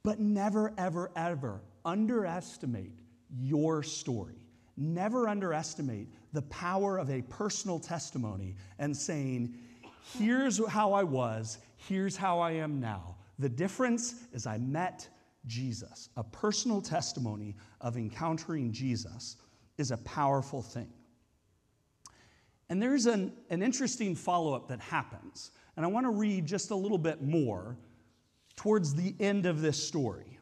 But 0.03 0.19
never, 0.19 0.73
ever, 0.77 1.11
ever 1.15 1.61
underestimate 1.85 2.93
your 3.29 3.83
story. 3.83 4.35
Never 4.75 5.29
underestimate 5.29 6.09
the 6.33 6.41
power 6.43 6.97
of 6.97 7.09
a 7.09 7.21
personal 7.23 7.79
testimony 7.79 8.55
and 8.79 8.95
saying, 8.95 9.55
here's 10.17 10.65
how 10.67 10.93
I 10.93 11.03
was, 11.03 11.59
here's 11.75 12.17
how 12.17 12.39
I 12.39 12.51
am 12.51 12.79
now. 12.79 13.15
The 13.39 13.49
difference 13.49 14.15
is 14.33 14.45
I 14.45 14.57
met 14.57 15.07
Jesus. 15.45 16.09
A 16.17 16.23
personal 16.23 16.81
testimony 16.81 17.55
of 17.81 17.97
encountering 17.97 18.71
Jesus 18.71 19.37
is 19.77 19.91
a 19.91 19.97
powerful 19.97 20.61
thing. 20.61 20.89
And 22.69 22.81
there's 22.81 23.05
an, 23.05 23.33
an 23.49 23.61
interesting 23.61 24.15
follow 24.15 24.53
up 24.53 24.67
that 24.69 24.79
happens. 24.79 25.51
And 25.75 25.85
I 25.85 25.89
want 25.89 26.05
to 26.05 26.11
read 26.11 26.45
just 26.45 26.71
a 26.71 26.75
little 26.75 26.97
bit 26.97 27.21
more 27.21 27.77
towards 28.63 28.95
the 28.95 29.13
end 29.19 29.45
of 29.45 29.59
this 29.59 29.85
story 29.85 30.39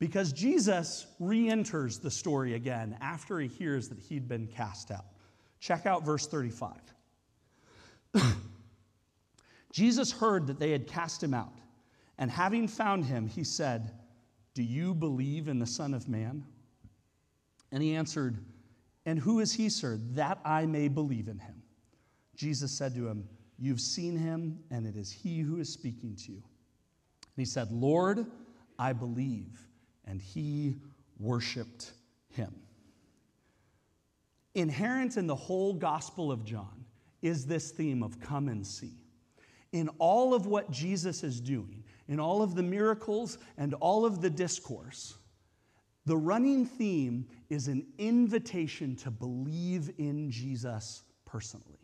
because 0.00 0.32
Jesus 0.32 1.06
re 1.20 1.48
enters 1.48 2.00
the 2.00 2.10
story 2.10 2.54
again 2.54 2.98
after 3.00 3.38
he 3.38 3.46
hears 3.46 3.88
that 3.88 4.00
he'd 4.00 4.26
been 4.26 4.48
cast 4.48 4.90
out. 4.90 5.04
Check 5.60 5.86
out 5.86 6.04
verse 6.04 6.26
35. 6.26 6.72
Jesus 9.70 10.10
heard 10.10 10.48
that 10.48 10.58
they 10.58 10.72
had 10.72 10.88
cast 10.88 11.22
him 11.22 11.32
out, 11.34 11.52
and 12.18 12.32
having 12.32 12.66
found 12.66 13.04
him, 13.04 13.28
he 13.28 13.44
said, 13.44 13.92
Do 14.54 14.64
you 14.64 14.92
believe 14.92 15.46
in 15.46 15.60
the 15.60 15.66
Son 15.66 15.94
of 15.94 16.08
Man? 16.08 16.44
And 17.70 17.80
he 17.80 17.94
answered, 17.94 18.44
And 19.04 19.20
who 19.20 19.38
is 19.38 19.52
he, 19.52 19.68
sir, 19.68 20.00
that 20.14 20.40
I 20.44 20.66
may 20.66 20.88
believe 20.88 21.28
in 21.28 21.38
him? 21.38 21.62
Jesus 22.34 22.72
said 22.72 22.96
to 22.96 23.06
him, 23.06 23.28
You've 23.56 23.80
seen 23.80 24.16
him, 24.16 24.58
and 24.72 24.84
it 24.84 24.96
is 24.96 25.12
he 25.12 25.38
who 25.38 25.60
is 25.60 25.72
speaking 25.72 26.16
to 26.26 26.32
you. 26.32 26.42
He 27.36 27.44
said, 27.44 27.70
Lord, 27.70 28.26
I 28.78 28.92
believe. 28.92 29.68
And 30.06 30.20
he 30.20 30.76
worshiped 31.18 31.92
him. 32.30 32.54
Inherent 34.54 35.16
in 35.16 35.26
the 35.26 35.34
whole 35.34 35.74
Gospel 35.74 36.32
of 36.32 36.44
John 36.44 36.84
is 37.20 37.46
this 37.46 37.70
theme 37.70 38.02
of 38.02 38.20
come 38.20 38.48
and 38.48 38.66
see. 38.66 38.94
In 39.72 39.90
all 39.98 40.32
of 40.32 40.46
what 40.46 40.70
Jesus 40.70 41.22
is 41.22 41.40
doing, 41.40 41.84
in 42.08 42.18
all 42.18 42.42
of 42.42 42.54
the 42.54 42.62
miracles 42.62 43.36
and 43.58 43.74
all 43.74 44.06
of 44.06 44.22
the 44.22 44.30
discourse, 44.30 45.16
the 46.06 46.16
running 46.16 46.64
theme 46.64 47.26
is 47.50 47.68
an 47.68 47.84
invitation 47.98 48.96
to 48.96 49.10
believe 49.10 49.90
in 49.98 50.30
Jesus 50.30 51.02
personally, 51.24 51.80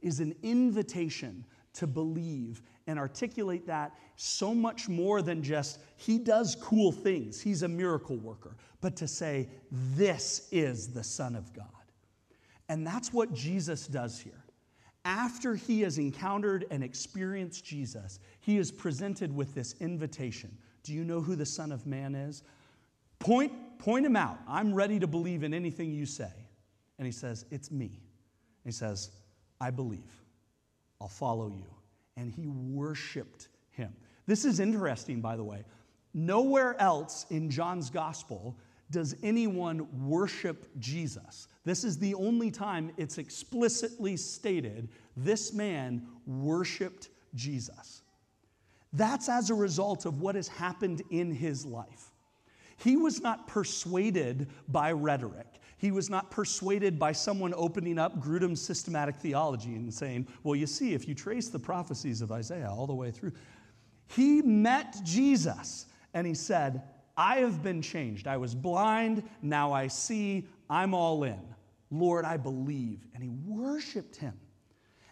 is 0.00 0.20
an 0.20 0.36
invitation 0.42 1.44
to 1.72 1.86
believe 1.86 2.62
and 2.86 2.98
articulate 2.98 3.66
that 3.66 3.92
so 4.16 4.54
much 4.54 4.88
more 4.88 5.22
than 5.22 5.42
just, 5.42 5.78
he 5.96 6.18
does 6.18 6.56
cool 6.56 6.92
things, 6.92 7.40
he's 7.40 7.62
a 7.62 7.68
miracle 7.68 8.16
worker, 8.16 8.56
but 8.80 8.96
to 8.96 9.08
say, 9.08 9.48
this 9.70 10.48
is 10.52 10.88
the 10.88 11.04
Son 11.04 11.34
of 11.34 11.52
God. 11.52 11.66
And 12.68 12.86
that's 12.86 13.12
what 13.12 13.32
Jesus 13.32 13.86
does 13.86 14.18
here. 14.18 14.44
After 15.04 15.54
he 15.54 15.82
has 15.82 15.98
encountered 15.98 16.66
and 16.70 16.82
experienced 16.82 17.64
Jesus, 17.64 18.18
he 18.40 18.58
is 18.58 18.72
presented 18.72 19.34
with 19.34 19.54
this 19.54 19.74
invitation. 19.80 20.56
Do 20.82 20.92
you 20.92 21.04
know 21.04 21.20
who 21.20 21.36
the 21.36 21.46
Son 21.46 21.70
of 21.70 21.86
Man 21.86 22.14
is? 22.14 22.42
Point, 23.20 23.52
point 23.78 24.04
him 24.04 24.16
out. 24.16 24.38
I'm 24.48 24.74
ready 24.74 24.98
to 24.98 25.06
believe 25.06 25.44
in 25.44 25.54
anything 25.54 25.92
you 25.92 26.06
say. 26.06 26.32
And 26.98 27.06
he 27.06 27.12
says, 27.12 27.44
It's 27.50 27.70
me. 27.70 27.86
And 27.86 27.92
he 28.64 28.72
says, 28.72 29.10
I 29.60 29.70
believe. 29.70 30.22
I'll 31.00 31.08
follow 31.08 31.48
you 31.48 31.75
and 32.16 32.32
he 32.32 32.46
worshiped 32.46 33.48
him. 33.70 33.92
This 34.26 34.44
is 34.44 34.60
interesting, 34.60 35.20
by 35.20 35.36
the 35.36 35.44
way. 35.44 35.64
Nowhere 36.14 36.80
else 36.80 37.26
in 37.30 37.50
John's 37.50 37.90
gospel 37.90 38.56
does 38.90 39.16
anyone 39.22 39.86
worship 40.08 40.66
Jesus. 40.78 41.48
This 41.64 41.84
is 41.84 41.98
the 41.98 42.14
only 42.14 42.50
time 42.50 42.92
it's 42.96 43.18
explicitly 43.18 44.16
stated 44.16 44.88
this 45.16 45.52
man 45.52 46.06
worshiped 46.26 47.08
Jesus. 47.34 48.02
That's 48.92 49.28
as 49.28 49.50
a 49.50 49.54
result 49.54 50.06
of 50.06 50.20
what 50.20 50.36
has 50.36 50.48
happened 50.48 51.02
in 51.10 51.32
his 51.32 51.66
life. 51.66 52.12
He 52.78 52.96
was 52.96 53.20
not 53.20 53.46
persuaded 53.48 54.48
by 54.68 54.92
rhetoric. 54.92 55.46
He 55.78 55.90
was 55.90 56.08
not 56.08 56.30
persuaded 56.30 56.98
by 56.98 57.12
someone 57.12 57.52
opening 57.54 57.98
up 57.98 58.20
Grudem's 58.20 58.62
systematic 58.62 59.16
theology 59.16 59.74
and 59.74 59.92
saying, 59.92 60.26
well, 60.42 60.56
you 60.56 60.66
see, 60.66 60.94
if 60.94 61.06
you 61.06 61.14
trace 61.14 61.48
the 61.48 61.58
prophecies 61.58 62.22
of 62.22 62.32
Isaiah 62.32 62.70
all 62.70 62.86
the 62.86 62.94
way 62.94 63.10
through, 63.10 63.32
he 64.08 64.40
met 64.40 64.96
Jesus 65.04 65.86
and 66.14 66.26
he 66.26 66.34
said, 66.34 66.82
I 67.16 67.36
have 67.36 67.62
been 67.62 67.82
changed. 67.82 68.26
I 68.26 68.36
was 68.36 68.54
blind, 68.54 69.22
now 69.42 69.72
I 69.72 69.88
see, 69.88 70.46
I'm 70.70 70.94
all 70.94 71.24
in. 71.24 71.40
Lord, 71.90 72.24
I 72.24 72.36
believe. 72.36 73.06
And 73.14 73.22
he 73.22 73.28
worshiped 73.28 74.16
him. 74.16 74.34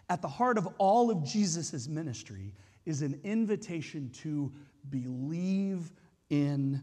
At 0.09 0.21
the 0.21 0.27
heart 0.27 0.57
of 0.57 0.67
all 0.77 1.09
of 1.09 1.23
Jesus' 1.23 1.87
ministry 1.87 2.53
is 2.85 3.01
an 3.01 3.19
invitation 3.23 4.09
to 4.21 4.51
believe 4.89 5.91
in 6.29 6.81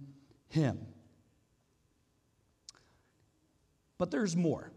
him. 0.48 0.78
But 4.02 4.10
there's 4.10 4.34
more. 4.34 4.72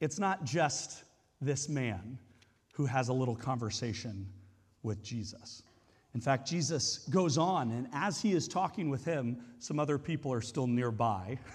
It's 0.00 0.20
not 0.20 0.44
just 0.44 1.02
this 1.40 1.68
man 1.68 2.16
who 2.74 2.86
has 2.86 3.08
a 3.08 3.12
little 3.12 3.34
conversation 3.34 4.28
with 4.84 5.02
Jesus. 5.02 5.64
In 6.14 6.20
fact, 6.20 6.46
Jesus 6.46 6.98
goes 7.10 7.38
on, 7.38 7.72
and 7.72 7.88
as 7.92 8.22
he 8.22 8.34
is 8.34 8.46
talking 8.46 8.88
with 8.88 9.04
him, 9.04 9.42
some 9.58 9.80
other 9.80 9.98
people 9.98 10.32
are 10.32 10.40
still 10.40 10.68
nearby. 10.68 11.40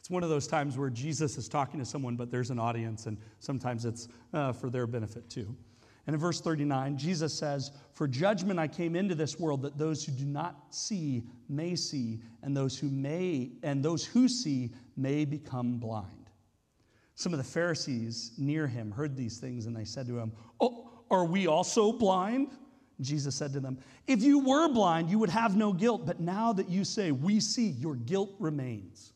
It's 0.00 0.10
one 0.10 0.24
of 0.24 0.30
those 0.30 0.48
times 0.48 0.76
where 0.76 0.90
Jesus 0.90 1.38
is 1.38 1.48
talking 1.48 1.78
to 1.78 1.86
someone, 1.86 2.16
but 2.16 2.28
there's 2.28 2.50
an 2.50 2.58
audience, 2.58 3.06
and 3.06 3.16
sometimes 3.38 3.84
it's 3.84 4.08
uh, 4.32 4.52
for 4.52 4.70
their 4.70 4.88
benefit 4.88 5.30
too. 5.30 5.56
And 6.06 6.14
in 6.14 6.20
verse 6.20 6.40
39, 6.40 6.98
Jesus 6.98 7.32
says, 7.32 7.72
For 7.92 8.06
judgment 8.06 8.58
I 8.58 8.68
came 8.68 8.94
into 8.94 9.14
this 9.14 9.38
world 9.38 9.62
that 9.62 9.78
those 9.78 10.04
who 10.04 10.12
do 10.12 10.26
not 10.26 10.74
see 10.74 11.24
may 11.48 11.76
see, 11.76 12.20
and 12.42 12.54
those 12.54 12.78
who 12.78 12.90
may, 12.90 13.52
and 13.62 13.82
those 13.82 14.04
who 14.04 14.28
see 14.28 14.70
may 14.96 15.24
become 15.24 15.78
blind. 15.78 16.30
Some 17.14 17.32
of 17.32 17.38
the 17.38 17.44
Pharisees 17.44 18.32
near 18.36 18.66
him 18.66 18.90
heard 18.90 19.16
these 19.16 19.38
things, 19.38 19.66
and 19.66 19.74
they 19.74 19.84
said 19.84 20.06
to 20.08 20.18
him, 20.18 20.32
Oh, 20.60 20.90
are 21.10 21.24
we 21.24 21.46
also 21.46 21.92
blind? 21.92 22.50
Jesus 23.00 23.34
said 23.34 23.52
to 23.54 23.60
them, 23.60 23.78
If 24.06 24.22
you 24.22 24.40
were 24.40 24.68
blind, 24.68 25.08
you 25.08 25.18
would 25.18 25.30
have 25.30 25.56
no 25.56 25.72
guilt, 25.72 26.04
but 26.06 26.20
now 26.20 26.52
that 26.52 26.68
you 26.68 26.84
say, 26.84 27.12
We 27.12 27.40
see, 27.40 27.68
your 27.68 27.94
guilt 27.94 28.34
remains. 28.38 29.13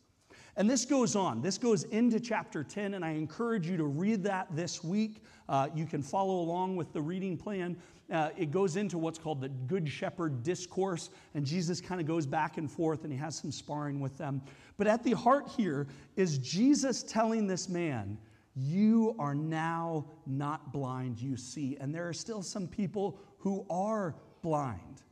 And 0.59 0.69
this 0.69 0.85
goes 0.85 1.15
on. 1.15 1.41
This 1.41 1.57
goes 1.57 1.85
into 1.85 2.19
chapter 2.19 2.65
10, 2.65 2.95
and 2.95 3.05
I 3.05 3.11
encourage 3.11 3.69
you 3.69 3.77
to 3.77 3.85
read 3.85 4.25
that 4.25 4.49
this 4.57 4.83
week. 4.83 5.23
Uh, 5.49 5.69
you 5.73 5.87
can 5.87 6.03
follow 6.03 6.41
along 6.41 6.75
with 6.75 6.93
the 6.93 7.01
reading 7.01 7.37
plan. 7.37 7.77
Uh, 8.13 8.31
it 8.37 8.51
goes 8.51 8.75
into 8.75 8.99
what's 8.99 9.21
called 9.21 9.41
the 9.41 9.51
Good 9.51 9.89
Shepherd 9.89 10.43
discourse, 10.43 11.11
and 11.35 11.47
Jesus 11.47 11.81
kind 11.81 12.01
of 12.01 12.09
goes 12.09 12.27
back 12.27 12.59
and 12.59 12.69
forth 12.69 13.05
and 13.05 13.13
he 13.13 13.19
has 13.21 13.37
some 13.37 13.53
sparring 13.53 14.01
with 14.01 14.19
them. 14.19 14.43
But 14.79 14.89
at 14.89 15.05
the 15.05 15.13
heart 15.13 15.49
here 15.57 15.87
is 16.17 16.39
Jesus 16.39 17.05
telling 17.05 17.47
this 17.47 17.69
man, 17.69 18.19
You 18.57 19.15
are 19.17 19.37
now 19.37 20.07
not 20.27 20.73
blind, 20.73 21.21
you 21.21 21.37
see. 21.37 21.77
And 21.81 21.95
there 21.95 22.09
are 22.09 22.13
still 22.13 22.43
some 22.43 22.67
people 22.67 23.21
who 23.39 23.65
are 23.71 24.17
blind. 24.43 25.03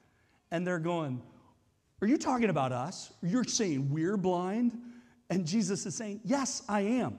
And 0.50 0.66
they're 0.66 0.80
going, 0.80 1.22
Are 2.02 2.09
you 2.09 2.18
talking 2.18 2.50
about 2.50 2.72
us? 2.72 3.12
You're 3.22 3.44
saying 3.44 3.90
we're 3.92 4.16
blind? 4.16 4.76
And 5.30 5.46
Jesus 5.46 5.86
is 5.86 5.94
saying, 5.94 6.20
Yes, 6.24 6.62
I 6.68 6.80
am. 6.80 7.18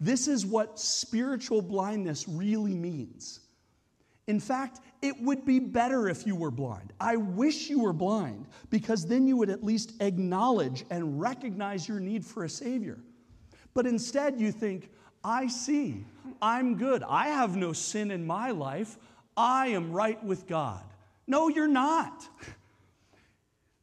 This 0.00 0.28
is 0.28 0.44
what 0.44 0.78
spiritual 0.78 1.62
blindness 1.62 2.28
really 2.28 2.74
means. 2.74 3.40
In 4.26 4.40
fact, 4.40 4.80
it 5.02 5.20
would 5.20 5.44
be 5.44 5.58
better 5.58 6.08
if 6.08 6.26
you 6.26 6.34
were 6.34 6.50
blind. 6.50 6.92
I 6.98 7.16
wish 7.16 7.68
you 7.68 7.80
were 7.80 7.92
blind 7.92 8.46
because 8.70 9.06
then 9.06 9.26
you 9.26 9.36
would 9.36 9.50
at 9.50 9.62
least 9.62 9.92
acknowledge 10.00 10.84
and 10.90 11.20
recognize 11.20 11.86
your 11.86 12.00
need 12.00 12.24
for 12.24 12.44
a 12.44 12.48
Savior. 12.48 12.98
But 13.74 13.86
instead, 13.86 14.40
you 14.40 14.50
think, 14.50 14.90
I 15.22 15.46
see, 15.46 16.06
I'm 16.40 16.76
good, 16.76 17.02
I 17.02 17.28
have 17.28 17.56
no 17.56 17.72
sin 17.72 18.10
in 18.10 18.26
my 18.26 18.50
life, 18.50 18.96
I 19.36 19.68
am 19.68 19.92
right 19.92 20.22
with 20.24 20.46
God. 20.46 20.84
No, 21.26 21.48
you're 21.48 21.66
not. 21.68 22.28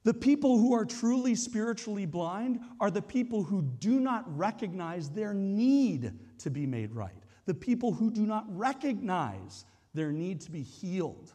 The 0.03 0.13
people 0.13 0.57
who 0.57 0.73
are 0.73 0.85
truly 0.85 1.35
spiritually 1.35 2.05
blind 2.05 2.59
are 2.79 2.89
the 2.89 3.01
people 3.01 3.43
who 3.43 3.61
do 3.61 3.99
not 3.99 4.25
recognize 4.35 5.09
their 5.09 5.33
need 5.33 6.13
to 6.39 6.49
be 6.49 6.65
made 6.65 6.95
right. 6.95 7.13
The 7.45 7.53
people 7.53 7.93
who 7.93 8.09
do 8.09 8.25
not 8.25 8.45
recognize 8.47 9.65
their 9.93 10.11
need 10.11 10.41
to 10.41 10.51
be 10.51 10.63
healed, 10.63 11.33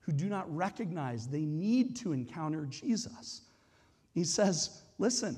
who 0.00 0.12
do 0.12 0.28
not 0.28 0.54
recognize 0.54 1.28
they 1.28 1.44
need 1.44 1.96
to 1.96 2.12
encounter 2.12 2.64
Jesus. 2.66 3.42
He 4.14 4.24
says, 4.24 4.82
Listen, 4.98 5.36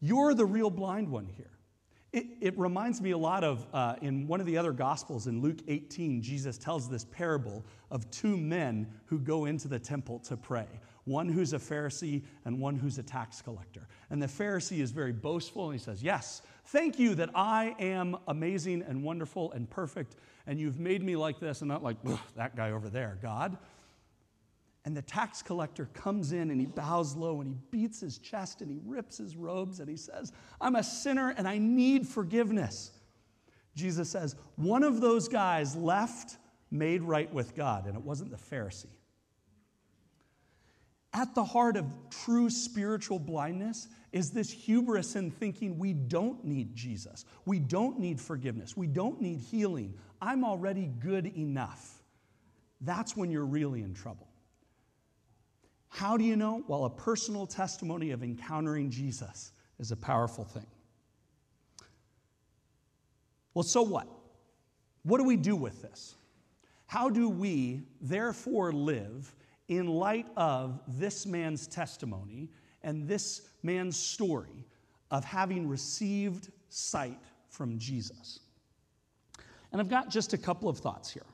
you're 0.00 0.34
the 0.34 0.46
real 0.46 0.70
blind 0.70 1.08
one 1.08 1.26
here. 1.26 1.50
It, 2.12 2.26
it 2.40 2.58
reminds 2.58 3.00
me 3.02 3.10
a 3.10 3.18
lot 3.18 3.44
of, 3.44 3.66
uh, 3.72 3.96
in 4.00 4.26
one 4.26 4.40
of 4.40 4.46
the 4.46 4.56
other 4.56 4.72
Gospels, 4.72 5.26
in 5.26 5.42
Luke 5.42 5.58
18, 5.68 6.22
Jesus 6.22 6.56
tells 6.56 6.88
this 6.88 7.04
parable 7.04 7.64
of 7.90 8.10
two 8.10 8.36
men 8.36 8.88
who 9.04 9.18
go 9.18 9.44
into 9.44 9.68
the 9.68 9.78
temple 9.78 10.18
to 10.20 10.36
pray 10.36 10.66
one 11.08 11.28
who's 11.28 11.52
a 11.52 11.58
Pharisee 11.58 12.22
and 12.44 12.60
one 12.60 12.76
who's 12.76 12.98
a 12.98 13.02
tax 13.02 13.40
collector. 13.42 13.88
And 14.10 14.22
the 14.22 14.26
Pharisee 14.26 14.80
is 14.80 14.90
very 14.90 15.12
boastful 15.12 15.70
and 15.70 15.78
he 15.78 15.82
says, 15.82 16.02
Yes, 16.02 16.42
thank 16.66 16.98
you 16.98 17.14
that 17.16 17.30
I 17.34 17.74
am 17.78 18.16
amazing 18.28 18.82
and 18.82 19.02
wonderful 19.02 19.52
and 19.52 19.68
perfect, 19.68 20.16
and 20.46 20.60
you've 20.60 20.78
made 20.78 21.02
me 21.02 21.16
like 21.16 21.40
this 21.40 21.62
and 21.62 21.68
not 21.68 21.82
like 21.82 21.96
that 22.36 22.56
guy 22.56 22.70
over 22.70 22.88
there, 22.88 23.18
God. 23.22 23.56
And 24.84 24.96
the 24.96 25.02
tax 25.02 25.42
collector 25.42 25.86
comes 25.92 26.32
in 26.32 26.50
and 26.50 26.60
he 26.60 26.66
bows 26.66 27.14
low 27.14 27.40
and 27.40 27.48
he 27.48 27.56
beats 27.70 28.00
his 28.00 28.18
chest 28.18 28.62
and 28.62 28.70
he 28.70 28.78
rips 28.86 29.18
his 29.18 29.36
robes 29.36 29.80
and 29.80 29.88
he 29.88 29.96
says, 29.96 30.32
I'm 30.60 30.76
a 30.76 30.82
sinner 30.82 31.34
and 31.36 31.46
I 31.46 31.58
need 31.58 32.06
forgiveness. 32.06 32.92
Jesus 33.74 34.08
says, 34.08 34.36
One 34.56 34.82
of 34.82 35.00
those 35.00 35.28
guys 35.28 35.76
left 35.76 36.36
made 36.70 37.02
right 37.02 37.32
with 37.32 37.54
God, 37.54 37.86
and 37.86 37.96
it 37.96 38.02
wasn't 38.02 38.30
the 38.30 38.36
Pharisee. 38.36 38.97
At 41.14 41.34
the 41.34 41.44
heart 41.44 41.76
of 41.76 41.86
true 42.10 42.50
spiritual 42.50 43.18
blindness 43.18 43.88
is 44.12 44.30
this 44.30 44.50
hubris 44.50 45.16
in 45.16 45.30
thinking 45.30 45.78
we 45.78 45.92
don't 45.92 46.44
need 46.44 46.74
Jesus. 46.74 47.24
We 47.44 47.58
don't 47.58 47.98
need 47.98 48.20
forgiveness. 48.20 48.76
We 48.76 48.86
don't 48.86 49.20
need 49.20 49.40
healing. 49.40 49.94
I'm 50.20 50.44
already 50.44 50.90
good 51.00 51.26
enough. 51.26 52.02
That's 52.80 53.16
when 53.16 53.30
you're 53.30 53.46
really 53.46 53.82
in 53.82 53.94
trouble. 53.94 54.28
How 55.88 56.16
do 56.16 56.24
you 56.24 56.36
know? 56.36 56.62
Well, 56.68 56.84
a 56.84 56.90
personal 56.90 57.46
testimony 57.46 58.10
of 58.10 58.22
encountering 58.22 58.90
Jesus 58.90 59.52
is 59.78 59.90
a 59.90 59.96
powerful 59.96 60.44
thing. 60.44 60.66
Well, 63.54 63.62
so 63.62 63.82
what? 63.82 64.06
What 65.02 65.18
do 65.18 65.24
we 65.24 65.36
do 65.36 65.56
with 65.56 65.80
this? 65.82 66.14
How 66.86 67.08
do 67.08 67.28
we, 67.28 67.82
therefore, 68.00 68.72
live 68.72 69.34
in 69.68 69.86
light 69.86 70.26
of 70.36 70.80
this 70.86 71.26
man's 71.26 71.66
testimony 71.66 72.50
and 72.82 73.06
this 73.06 73.48
man's 73.62 73.96
story 73.96 74.66
of 75.10 75.24
having 75.24 75.68
received 75.68 76.50
sight 76.68 77.20
from 77.48 77.78
Jesus? 77.78 78.40
And 79.70 79.80
I've 79.80 79.88
got 79.88 80.08
just 80.08 80.32
a 80.32 80.38
couple 80.38 80.68
of 80.68 80.78
thoughts 80.78 81.10
here. 81.10 81.26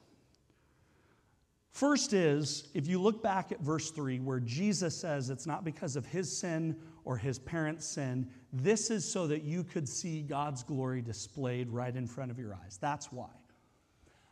First 1.70 2.12
is, 2.12 2.68
if 2.72 2.86
you 2.86 3.00
look 3.00 3.20
back 3.20 3.50
at 3.50 3.60
verse 3.60 3.90
3, 3.90 4.20
where 4.20 4.38
Jesus 4.38 4.96
says 4.96 5.28
it's 5.28 5.46
not 5.46 5.64
because 5.64 5.96
of 5.96 6.06
his 6.06 6.34
sin 6.34 6.76
or 7.04 7.16
his 7.16 7.40
parents' 7.40 7.84
sin, 7.84 8.28
this 8.52 8.92
is 8.92 9.04
so 9.04 9.26
that 9.26 9.42
you 9.42 9.64
could 9.64 9.88
see 9.88 10.22
God's 10.22 10.62
glory 10.62 11.02
displayed 11.02 11.68
right 11.70 11.94
in 11.94 12.06
front 12.06 12.30
of 12.30 12.38
your 12.38 12.54
eyes. 12.54 12.78
That's 12.80 13.10
why. 13.10 13.30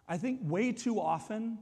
I 0.08 0.18
think 0.18 0.38
way 0.42 0.70
too 0.70 1.00
often 1.00 1.58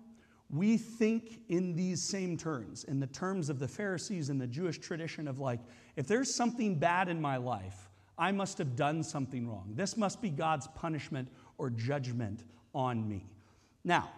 we 0.53 0.77
think 0.77 1.41
in 1.49 1.75
these 1.75 2.03
same 2.03 2.37
terms, 2.37 2.85
in 2.85 3.01
the 3.01 3.07
terms 3.07 3.49
of 3.49 3.59
the 3.59 3.69
Pharisees 3.69 4.31
and 4.31 4.41
the 4.41 4.47
Jewish 4.47 4.79
tradition 4.79 5.29
of 5.29 5.39
like, 5.39 5.61
if 5.97 6.07
there's 6.07 6.33
something 6.33 6.77
bad 6.77 7.09
in 7.09 7.21
my 7.21 7.37
life, 7.37 7.89
I 8.19 8.33
must 8.33 8.59
have 8.59 8.77
done 8.77 9.03
something 9.03 9.49
wrong. 9.49 9.73
This 9.75 9.97
must 9.97 10.21
be 10.21 10.29
God's 10.31 10.67
punishment 10.69 11.29
or 11.59 11.71
judgment 11.71 12.45
on 12.75 13.09
me. 13.09 13.27
Now, 13.85 14.11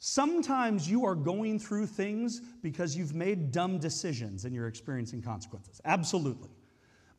Sometimes 0.00 0.88
you 0.88 1.04
are 1.04 1.16
going 1.16 1.58
through 1.58 1.86
things 1.86 2.40
because 2.62 2.96
you've 2.96 3.14
made 3.14 3.50
dumb 3.50 3.78
decisions 3.78 4.44
and 4.44 4.54
you're 4.54 4.68
experiencing 4.68 5.22
consequences. 5.22 5.80
Absolutely. 5.84 6.50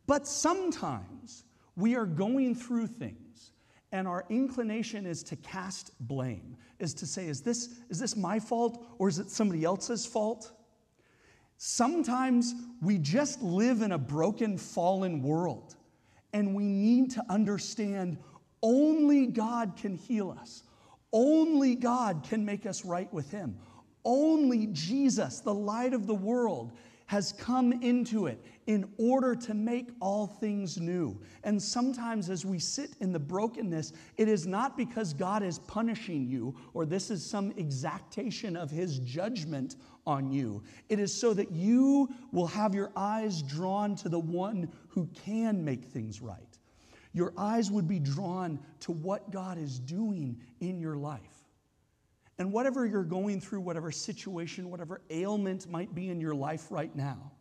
But 0.07 0.25
sometimes 0.25 1.43
we 1.75 1.95
are 1.95 2.05
going 2.05 2.55
through 2.55 2.87
things 2.87 3.51
and 3.91 4.07
our 4.07 4.25
inclination 4.29 5.05
is 5.05 5.23
to 5.23 5.35
cast 5.35 5.91
blame, 5.99 6.57
is 6.79 6.93
to 6.95 7.05
say, 7.05 7.27
is 7.27 7.41
this, 7.41 7.79
is 7.89 7.99
this 7.99 8.15
my 8.15 8.39
fault 8.39 8.85
or 8.97 9.09
is 9.09 9.19
it 9.19 9.29
somebody 9.29 9.63
else's 9.63 10.05
fault? 10.05 10.51
Sometimes 11.57 12.53
we 12.81 12.97
just 12.97 13.41
live 13.41 13.81
in 13.81 13.91
a 13.91 13.97
broken, 13.97 14.57
fallen 14.57 15.21
world 15.21 15.75
and 16.33 16.55
we 16.55 16.63
need 16.63 17.11
to 17.11 17.23
understand 17.29 18.17
only 18.61 19.25
God 19.25 19.75
can 19.77 19.95
heal 19.95 20.35
us. 20.39 20.63
Only 21.11 21.75
God 21.75 22.25
can 22.29 22.45
make 22.45 22.65
us 22.65 22.85
right 22.85 23.11
with 23.13 23.31
Him. 23.31 23.57
Only 24.05 24.67
Jesus, 24.67 25.39
the 25.39 25.53
light 25.53 25.93
of 25.93 26.07
the 26.07 26.15
world, 26.15 26.71
has 27.09 27.31
come 27.33 27.73
into 27.81 28.27
it 28.27 28.39
in 28.67 28.87
order 28.99 29.33
to 29.35 29.55
make 29.55 29.89
all 29.99 30.27
things 30.27 30.79
new. 30.79 31.19
And 31.43 31.59
sometimes, 31.59 32.29
as 32.29 32.45
we 32.45 32.59
sit 32.59 32.91
in 32.99 33.11
the 33.11 33.19
brokenness, 33.19 33.93
it 34.17 34.27
is 34.27 34.45
not 34.45 34.77
because 34.77 35.11
God 35.11 35.41
is 35.41 35.57
punishing 35.57 36.27
you 36.27 36.55
or 36.75 36.85
this 36.85 37.09
is 37.09 37.25
some 37.25 37.51
exactation 37.57 38.55
of 38.55 38.69
His 38.69 38.99
judgment 38.99 39.77
on 40.05 40.31
you. 40.31 40.61
It 40.87 40.99
is 40.99 41.11
so 41.11 41.33
that 41.33 41.51
you 41.51 42.09
will 42.31 42.45
have 42.45 42.75
your 42.75 42.91
eyes 42.95 43.41
drawn 43.41 43.95
to 43.95 44.09
the 44.09 44.19
one 44.19 44.71
who 44.89 45.09
can 45.25 45.65
make 45.65 45.85
things 45.85 46.21
right 46.21 46.59
your 47.11 47.33
eyes 47.37 47.71
would 47.71 47.87
be 47.87 47.97
drawn 47.97 48.59
to 48.79 48.91
what 48.91 49.31
God 49.31 49.57
is 49.57 49.79
doing 49.79 50.39
in 50.59 50.79
your 50.79 50.95
life. 50.95 51.38
And 52.39 52.53
whatever 52.53 52.85
you're 52.85 53.03
going 53.03 53.41
through, 53.41 53.59
whatever 53.59 53.91
situation, 53.91 54.71
whatever 54.71 55.01
ailment 55.09 55.69
might 55.69 55.93
be 55.93 56.09
in 56.09 56.21
your 56.21 56.33
life 56.33 56.67
right 56.71 56.95
now, 56.95 57.33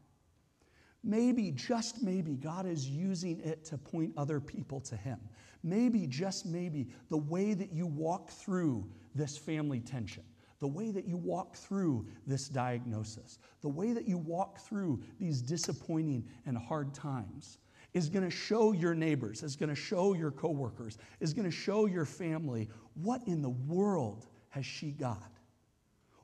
maybe, 1.05 1.53
just 1.53 2.03
maybe, 2.03 2.35
God 2.35 2.67
is 2.67 2.89
using 2.89 3.41
it 3.41 3.65
to 3.67 3.79
point 3.79 4.13
other 4.17 4.41
people 4.41 4.81
to 4.81 4.97
Him. 4.97 5.21
Maybe, 5.63 6.09
just 6.09 6.47
maybe, 6.47 6.89
the 7.11 7.17
way 7.17 7.55
that 7.55 7.73
you 7.73 7.87
walk 7.87 8.31
through 8.31 8.91
this 9.15 9.39
family 9.39 9.79
tension, 9.79 10.25
the 10.59 10.67
way 10.67 10.91
that 10.91 11.07
you 11.07 11.17
walk 11.17 11.55
through 11.55 12.09
this 12.27 12.49
diagnosis, 12.49 13.39
the 13.61 13.69
way 13.69 13.93
that 13.93 14.09
you 14.09 14.19
walk 14.19 14.59
through 14.59 15.01
these 15.21 15.41
disappointing 15.41 16.27
and 16.45 16.59
hard 16.59 16.93
times 16.93 17.59
is 17.95 18.09
going 18.09 18.25
to 18.25 18.31
show 18.31 18.73
your 18.73 18.95
neighbors, 18.95 19.45
is 19.45 19.55
going 19.55 19.69
to 19.69 19.77
show 19.77 20.15
your 20.15 20.33
coworkers, 20.33 20.99
is 21.21 21.33
going 21.33 21.45
to 21.45 21.57
show 21.57 21.87
your 21.87 22.05
family 22.05 22.69
what 22.95 23.23
in 23.29 23.41
the 23.41 23.49
world 23.49 24.27
has 24.51 24.67
she 24.67 24.91
got? 24.91 25.31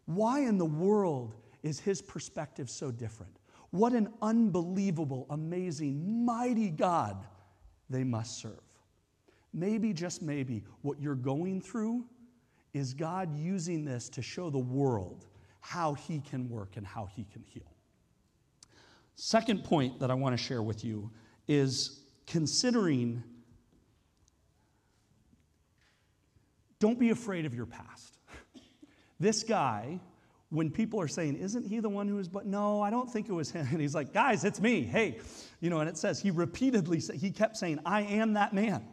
Why 0.07 0.41
in 0.41 0.59
the 0.59 0.65
world 0.65 1.35
is 1.63 1.81
his 1.81 2.03
perspective 2.03 2.69
so 2.69 2.91
different? 2.91 3.39
What 3.71 3.93
an 3.93 4.09
unbelievable, 4.23 5.27
amazing, 5.31 6.25
mighty 6.25 6.71
God 6.71 7.27
they 7.91 8.05
must 8.05 8.39
serve. 8.39 8.61
Maybe, 9.53 9.93
just 9.93 10.23
maybe, 10.23 10.65
what 10.83 11.01
you're 11.01 11.15
going 11.15 11.61
through 11.61 12.05
is 12.73 12.93
God 12.93 13.37
using 13.37 13.85
this 13.85 14.09
to 14.11 14.23
show 14.23 14.51
the 14.51 14.59
world 14.59 15.27
how 15.61 15.95
He 15.95 16.21
can 16.21 16.49
work 16.49 16.77
and 16.77 16.87
how 16.87 17.07
He 17.07 17.25
can 17.33 17.43
heal. 17.43 17.63
Second 19.17 19.65
point 19.65 20.01
that 20.01 20.11
I 20.11 20.15
want 20.15 20.37
to 20.37 20.43
share 20.43 20.63
with 20.63 20.85
you 20.85 21.11
is 21.47 22.01
considering 22.27 23.23
don't 26.81 26.99
be 26.99 27.11
afraid 27.11 27.47
of 27.47 27.55
your 27.55 27.67
past. 27.67 28.14
This 29.21 29.43
guy, 29.43 30.01
when 30.51 30.71
people 30.71 31.01
are 31.01 31.09
saying, 31.09 31.37
Isn't 31.37 31.67
he 31.67 31.81
the 31.81 31.89
one 31.89 32.09
who 32.09 32.19
is, 32.19 32.29
but 32.29 32.47
no, 32.47 32.81
I 32.83 32.91
don't 32.91 33.11
think 33.11 33.29
it 33.29 33.33
was 33.33 33.51
him. 33.51 33.67
And 33.73 33.81
he's 33.81 33.95
like, 33.95 34.13
Guys, 34.13 34.45
it's 34.45 34.61
me. 34.61 34.83
Hey, 34.83 35.19
you 35.61 35.71
know, 35.71 35.81
and 35.81 35.89
it 35.89 35.97
says 35.97 36.21
he 36.21 36.31
repeatedly, 36.31 37.01
said, 37.01 37.17
he 37.17 37.31
kept 37.31 37.57
saying, 37.57 37.81
I 37.85 38.03
am 38.03 38.35
that 38.35 38.53
man. 38.53 38.85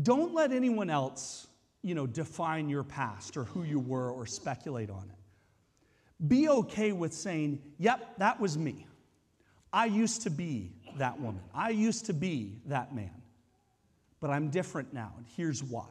Don't 0.00 0.34
let 0.34 0.52
anyone 0.52 0.90
else, 0.90 1.46
you 1.82 1.94
know, 1.94 2.06
define 2.06 2.68
your 2.68 2.84
past 2.84 3.36
or 3.36 3.44
who 3.44 3.62
you 3.62 3.78
were 3.78 4.10
or 4.10 4.26
speculate 4.26 4.90
on 4.90 5.10
it. 5.10 6.28
Be 6.28 6.48
okay 6.48 6.92
with 6.92 7.12
saying, 7.12 7.62
yep, 7.78 8.16
that 8.18 8.40
was 8.40 8.56
me. 8.56 8.86
I 9.72 9.86
used 9.86 10.22
to 10.22 10.30
be 10.30 10.72
that 10.98 11.20
woman. 11.20 11.42
I 11.54 11.70
used 11.70 12.06
to 12.06 12.14
be 12.14 12.60
that 12.66 12.94
man. 12.94 13.22
But 14.20 14.30
I'm 14.30 14.48
different 14.48 14.92
now, 14.92 15.12
and 15.16 15.26
here's 15.36 15.62
why. 15.62 15.88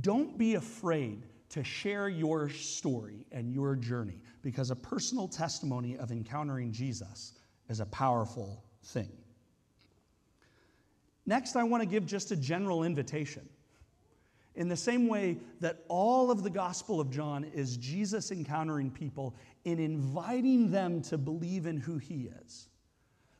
Don't 0.00 0.38
be 0.38 0.54
afraid 0.54 1.22
to 1.50 1.62
share 1.62 2.08
your 2.08 2.48
story 2.48 3.26
and 3.32 3.52
your 3.52 3.76
journey 3.76 4.20
because 4.42 4.70
a 4.70 4.76
personal 4.76 5.28
testimony 5.28 5.96
of 5.96 6.10
encountering 6.10 6.72
Jesus 6.72 7.32
is 7.68 7.80
a 7.80 7.86
powerful 7.86 8.64
thing. 8.84 9.10
Next, 11.26 11.56
I 11.56 11.64
want 11.64 11.82
to 11.82 11.88
give 11.88 12.06
just 12.06 12.30
a 12.30 12.36
general 12.36 12.84
invitation. 12.84 13.48
In 14.54 14.68
the 14.68 14.76
same 14.76 15.08
way 15.08 15.38
that 15.60 15.84
all 15.88 16.30
of 16.30 16.42
the 16.42 16.50
Gospel 16.50 17.00
of 17.00 17.10
John 17.10 17.44
is 17.44 17.76
Jesus 17.76 18.30
encountering 18.30 18.90
people 18.90 19.34
and 19.66 19.78
inviting 19.78 20.70
them 20.70 21.02
to 21.02 21.18
believe 21.18 21.66
in 21.66 21.76
who 21.76 21.98
he 21.98 22.30
is. 22.44 22.68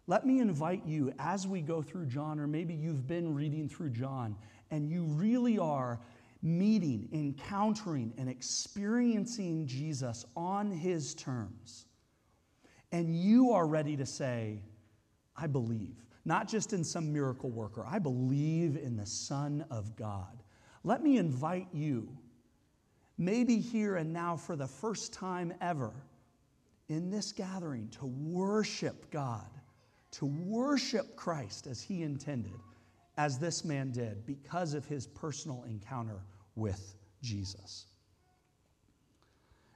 Let 0.09 0.27
me 0.27 0.41
invite 0.41 0.85
you 0.85 1.13
as 1.19 1.47
we 1.47 1.63
go 1.63 1.83
through 1.83 2.07
John, 2.07 2.39
or 2.39 2.47
maybe 2.47 2.75
you've 2.75 3.07
been 3.07 3.35
reading 3.35 3.69
through 3.69 3.91
John, 3.91 4.37
and 4.71 4.89
you 4.89 5.05
really 5.05 5.59
are 5.59 6.01
meeting, 6.43 7.09
encountering, 7.13 8.13
and 8.19 8.29
experiencing 8.29 9.67
Jesus 9.67 10.25
on 10.37 10.71
his 10.71 11.15
terms. 11.15 11.87
And 12.93 13.15
you 13.15 13.53
are 13.53 13.67
ready 13.67 13.97
to 13.97 14.07
say, 14.07 14.63
I 15.37 15.47
believe 15.47 16.07
not 16.27 16.49
just 16.49 16.73
in 16.73 16.83
some 16.83 17.13
miracle 17.13 17.51
worker. 17.51 17.87
I 17.89 18.01
believe 18.01 18.77
in 18.77 18.97
the 18.97 19.07
Son 19.07 19.65
of 19.71 19.97
God. 19.97 20.43
Let 20.83 21.03
me 21.03 21.19
invite 21.19 21.69
you, 21.73 22.09
maybe 23.17 23.59
here 23.59 23.97
and 23.97 24.13
now 24.13 24.37
for 24.37 24.57
the 24.57 24.67
first 24.67 25.13
time 25.13 25.55
ever, 25.61 25.93
in 26.89 27.11
this 27.11 27.33
gathering, 27.33 27.89
to 27.91 28.07
worship 28.07 29.11
God, 29.13 29.49
to 30.13 30.27
worship 30.27 31.15
Christ 31.15 31.69
as 31.69 31.81
He 31.81 32.03
intended, 32.03 32.61
as 33.17 33.39
this 33.39 33.65
man 33.65 33.91
did, 33.91 34.27
because 34.27 34.75
of 34.75 34.85
his 34.85 35.07
personal 35.07 35.65
encounter 35.69 36.21
with 36.55 36.95
Jesus. 37.23 37.87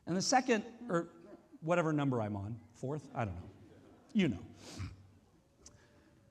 And 0.06 0.16
the 0.16 0.22
second, 0.22 0.64
or 0.88 1.08
whatever 1.62 1.92
number 1.92 2.20
I'm 2.20 2.36
on, 2.36 2.56
fourth, 2.74 3.08
I 3.14 3.24
don't 3.24 3.34
know. 3.34 3.50
You 4.12 4.28
know. 4.28 4.38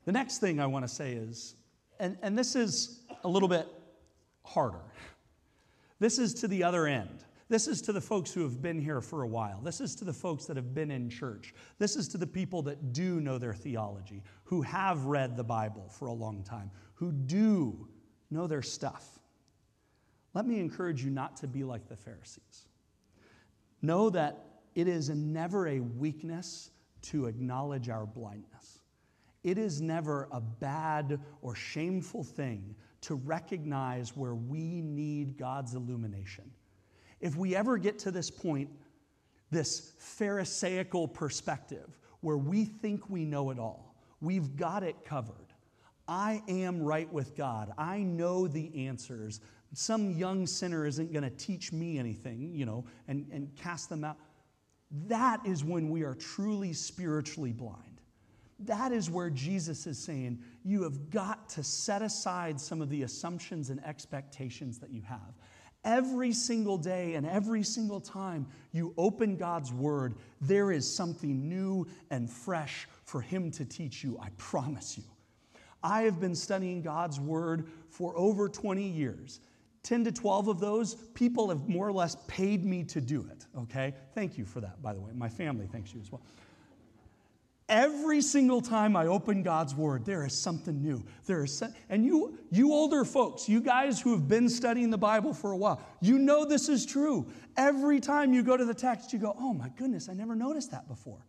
The 0.06 0.12
next 0.12 0.40
thing 0.40 0.60
I 0.60 0.66
want 0.66 0.86
to 0.86 0.94
say 0.94 1.14
is, 1.14 1.56
and, 2.00 2.18
and 2.22 2.38
this 2.38 2.56
is 2.56 3.02
a 3.24 3.28
little 3.28 3.50
bit 3.50 3.68
harder. 4.44 4.82
This 6.00 6.18
is 6.18 6.34
to 6.36 6.48
the 6.48 6.64
other 6.64 6.88
end. 6.88 7.24
This 7.50 7.68
is 7.68 7.82
to 7.84 7.92
the 7.92 8.02
folks 8.02 8.32
who 8.32 8.44
have 8.44 8.62
been 8.62 8.80
here 8.80 9.02
for 9.02 9.24
a 9.24 9.28
while. 9.28 9.60
This 9.62 9.82
is 9.82 9.96
to 9.96 10.06
the 10.06 10.14
folks 10.14 10.46
that 10.46 10.56
have 10.56 10.76
been 10.76 10.92
in 10.92 11.10
church. 11.10 11.56
This 11.80 11.96
is 11.96 12.08
to 12.10 12.20
the 12.20 12.28
people 12.28 12.62
that 12.64 12.94
do 12.94 13.20
know 13.20 13.40
their 13.40 13.56
theology, 13.56 14.22
who 14.44 14.62
have 14.62 15.06
read 15.06 15.36
the 15.36 15.44
Bible 15.44 15.90
for 15.90 16.06
a 16.06 16.14
long 16.14 16.44
time, 16.44 16.70
who 16.94 17.12
do 17.12 17.88
know 18.30 18.46
their 18.46 18.62
stuff. 18.62 19.18
Let 20.36 20.46
me 20.46 20.60
encourage 20.60 21.04
you 21.04 21.10
not 21.10 21.38
to 21.38 21.48
be 21.48 21.64
like 21.64 21.88
the 21.90 21.96
Pharisees. 21.96 22.68
Know 23.82 24.12
that 24.12 24.46
it 24.76 24.88
is 24.88 25.10
never 25.10 25.68
a 25.70 25.80
weakness 25.80 26.70
to 27.02 27.26
acknowledge 27.26 27.90
our 27.90 28.06
blindness. 28.06 28.82
It 29.44 29.58
is 29.58 29.82
never 29.82 30.28
a 30.32 30.40
bad 30.40 31.20
or 31.42 31.56
shameful 31.56 32.24
thing 32.24 32.76
to 33.02 33.16
recognize 33.16 34.16
where 34.16 34.36
we 34.36 34.82
need 34.82 35.38
God's 35.38 35.74
illumination. 35.74 36.52
If 37.22 37.36
we 37.36 37.56
ever 37.56 37.78
get 37.78 38.00
to 38.00 38.12
this 38.12 38.30
point, 38.30 38.70
this 39.52 39.94
Pharisaical 39.98 41.08
perspective, 41.08 41.98
where 42.22 42.38
we 42.38 42.66
think 42.66 43.10
we 43.10 43.26
know 43.26 43.50
it 43.50 43.60
all, 43.60 43.96
we've 44.22 44.56
got 44.56 44.84
it 44.84 45.04
covered. 45.06 45.54
I 46.08 46.42
am 46.48 46.82
right 46.82 47.12
with 47.12 47.36
God. 47.36 47.72
I 47.78 48.00
know 48.00 48.48
the 48.48 48.88
answers. 48.88 49.42
Some 49.74 50.12
young 50.12 50.48
sinner 50.48 50.86
isn't 50.86 51.14
going 51.14 51.24
to 51.24 51.30
teach 51.30 51.72
me 51.72 52.00
anything, 52.00 52.54
you 52.56 52.66
know, 52.66 52.86
and, 53.08 53.28
and 53.32 53.56
cast 53.56 53.90
them 53.90 54.04
out. 54.04 54.18
That 55.08 55.46
is 55.46 55.64
when 55.64 55.90
we 55.90 56.04
are 56.04 56.16
truly 56.16 56.74
spiritually 56.74 57.52
blind. 57.52 58.02
That 58.60 58.92
is 58.92 59.10
where 59.10 59.30
Jesus 59.30 59.88
is 59.88 59.98
saying, 59.98 60.40
you 60.66 60.84
have 60.84 61.10
got 61.12 61.48
to 61.50 61.64
set 61.64 62.02
aside 62.02 62.60
some 62.60 62.82
of 62.82 62.90
the 62.90 63.04
assumptions 63.04 63.70
and 63.70 63.84
expectations 63.86 64.80
that 64.80 64.92
you 64.92 65.02
have. 65.04 65.34
Every 65.84 66.34
single 66.34 66.78
day 66.78 67.16
and 67.16 67.26
every 67.26 67.64
single 67.64 68.02
time 68.02 68.48
you 68.72 68.94
open 68.98 69.38
God's 69.38 69.72
word, 69.72 70.16
there 70.42 70.72
is 70.72 70.92
something 70.92 71.48
new 71.48 71.88
and 72.12 72.30
fresh 72.30 72.88
for 73.06 73.22
Him 73.22 73.50
to 73.52 73.66
teach 73.66 74.04
you, 74.04 74.20
I 74.22 74.30
promise 74.38 74.98
you. 74.98 75.06
I 75.82 76.02
have 76.02 76.20
been 76.20 76.36
studying 76.36 76.82
God's 76.82 77.20
word 77.20 77.70
for 77.90 78.18
over 78.18 78.50
20 78.50 78.84
years. 78.84 79.40
10 79.84 80.04
to 80.04 80.12
12 80.12 80.50
of 80.50 80.60
those, 80.60 80.96
people 81.14 81.50
have 81.50 81.70
more 81.70 81.88
or 81.88 81.94
less 81.94 82.18
paid 82.28 82.66
me 82.66 82.84
to 82.84 83.00
do 83.00 83.26
it, 83.32 83.46
okay? 83.58 83.94
Thank 84.14 84.38
you 84.38 84.46
for 84.46 84.60
that, 84.60 84.82
by 84.82 84.94
the 84.94 85.00
way. 85.00 85.12
My 85.16 85.30
family 85.30 85.68
thanks 85.72 85.94
you 85.94 86.02
as 86.02 86.12
well. 86.12 86.22
Every 87.70 88.20
single 88.22 88.62
time 88.62 88.96
I 88.96 89.06
open 89.06 89.44
God's 89.44 89.76
word, 89.76 90.04
there 90.04 90.26
is 90.26 90.36
something 90.36 90.82
new. 90.82 91.06
There 91.28 91.44
is, 91.44 91.64
and 91.88 92.04
you, 92.04 92.40
you 92.50 92.74
older 92.74 93.06
folks, 93.06 93.48
you 93.48 93.62
guys 93.62 94.02
who 94.02 94.12
have 94.12 94.28
been 94.28 94.50
studying 94.50 94.90
the 94.90 94.98
Bible 94.98 95.36
for 95.36 95.52
a 95.52 95.58
while, 95.58 95.80
you 96.02 96.18
know 96.18 96.46
this 96.46 96.68
is 96.68 96.84
true. 96.84 97.32
Every 97.56 98.00
time 98.00 98.34
you 98.34 98.42
go 98.42 98.58
to 98.58 98.66
the 98.66 98.74
text, 98.74 99.14
you 99.14 99.20
go, 99.20 99.36
"Oh 99.40 99.54
my 99.54 99.70
goodness, 99.78 100.10
I 100.10 100.14
never 100.14 100.36
noticed 100.36 100.72
that 100.72 100.88
before." 100.88 101.26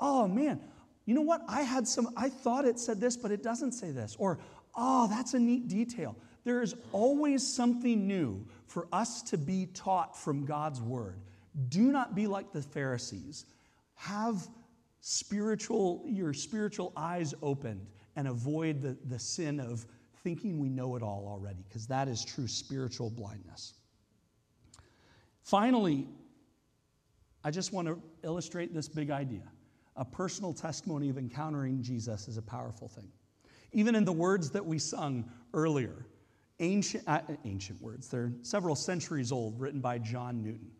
Oh 0.00 0.26
man, 0.26 0.60
you 1.06 1.14
know 1.14 1.22
what? 1.22 1.42
I 1.48 1.62
had 1.62 1.86
some. 1.86 2.08
I 2.16 2.28
thought 2.28 2.64
it 2.64 2.78
said 2.80 3.00
this, 3.00 3.16
but 3.16 3.30
it 3.30 3.42
doesn't 3.42 3.72
say 3.72 3.92
this. 3.92 4.16
Or, 4.18 4.40
oh, 4.74 5.06
that's 5.06 5.34
a 5.34 5.38
neat 5.38 5.68
detail. 5.68 6.16
There 6.44 6.60
is 6.60 6.74
always 6.92 7.46
something 7.46 8.06
new 8.06 8.46
for 8.66 8.88
us 8.92 9.22
to 9.22 9.38
be 9.38 9.66
taught 9.66 10.18
from 10.18 10.44
God's 10.44 10.80
word. 10.80 11.20
Do 11.68 11.92
not 11.92 12.14
be 12.14 12.26
like 12.26 12.52
the 12.52 12.62
Pharisees. 12.62 13.46
Have 13.94 14.48
spiritual, 15.06 16.02
your 16.06 16.32
spiritual 16.32 16.90
eyes 16.96 17.34
opened 17.42 17.86
and 18.16 18.26
avoid 18.26 18.80
the, 18.80 18.96
the 19.04 19.18
sin 19.18 19.60
of 19.60 19.84
thinking 20.22 20.58
we 20.58 20.70
know 20.70 20.96
it 20.96 21.02
all 21.02 21.28
already, 21.28 21.62
because 21.68 21.86
that 21.86 22.08
is 22.08 22.24
true 22.24 22.48
spiritual 22.48 23.10
blindness. 23.10 23.74
Finally, 25.42 26.08
I 27.44 27.50
just 27.50 27.70
want 27.74 27.86
to 27.86 28.00
illustrate 28.22 28.72
this 28.72 28.88
big 28.88 29.10
idea. 29.10 29.42
A 29.96 30.06
personal 30.06 30.54
testimony 30.54 31.10
of 31.10 31.18
encountering 31.18 31.82
Jesus 31.82 32.26
is 32.26 32.38
a 32.38 32.42
powerful 32.42 32.88
thing. 32.88 33.08
Even 33.72 33.94
in 33.94 34.06
the 34.06 34.12
words 34.12 34.48
that 34.52 34.64
we 34.64 34.78
sung 34.78 35.30
earlier, 35.52 36.06
ancient, 36.60 37.04
uh, 37.06 37.20
ancient 37.44 37.78
words. 37.82 38.08
They're 38.08 38.32
several 38.40 38.74
centuries 38.74 39.32
old, 39.32 39.60
written 39.60 39.80
by 39.80 39.98
John 39.98 40.42
Newton. 40.42 40.70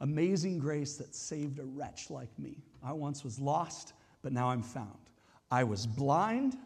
Amazing 0.00 0.58
grace 0.58 0.96
that 0.96 1.14
saved 1.14 1.58
a 1.58 1.64
wretch 1.64 2.10
like 2.10 2.36
me. 2.38 2.62
I 2.82 2.92
once 2.92 3.22
was 3.22 3.38
lost, 3.38 3.92
but 4.22 4.32
now 4.32 4.48
I'm 4.48 4.62
found. 4.62 4.98
I 5.50 5.64
was 5.64 5.86
blind, 5.86 6.56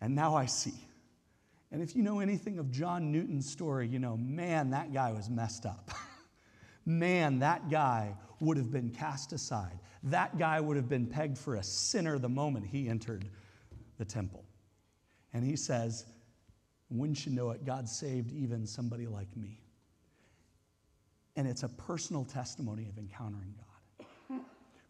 and 0.00 0.14
now 0.14 0.34
I 0.34 0.46
see. 0.46 0.74
And 1.72 1.82
if 1.82 1.94
you 1.94 2.02
know 2.02 2.20
anything 2.20 2.58
of 2.58 2.70
John 2.70 3.12
Newton's 3.12 3.48
story, 3.48 3.86
you 3.86 3.98
know, 3.98 4.16
man, 4.16 4.70
that 4.70 4.92
guy 4.92 5.12
was 5.12 5.30
messed 5.30 5.64
up. 5.64 5.90
man, 6.84 7.38
that 7.38 7.70
guy 7.70 8.14
would 8.40 8.56
have 8.56 8.72
been 8.72 8.90
cast 8.90 9.32
aside. 9.32 9.78
That 10.02 10.36
guy 10.36 10.60
would 10.60 10.76
have 10.76 10.88
been 10.88 11.06
pegged 11.06 11.38
for 11.38 11.56
a 11.56 11.62
sinner 11.62 12.18
the 12.18 12.28
moment 12.28 12.66
he 12.66 12.88
entered 12.88 13.26
the 13.98 14.04
temple. 14.04 14.44
And 15.32 15.44
he 15.44 15.56
says, 15.56 16.06
Wouldn't 16.90 17.24
you 17.24 17.32
know 17.32 17.50
it? 17.50 17.64
God 17.64 17.88
saved 17.88 18.32
even 18.32 18.66
somebody 18.66 19.06
like 19.06 19.34
me. 19.36 19.60
And 21.36 21.46
it's 21.46 21.62
a 21.62 21.68
personal 21.68 22.24
testimony 22.24 22.86
of 22.88 22.98
encountering 22.98 23.54
God. 23.56 24.40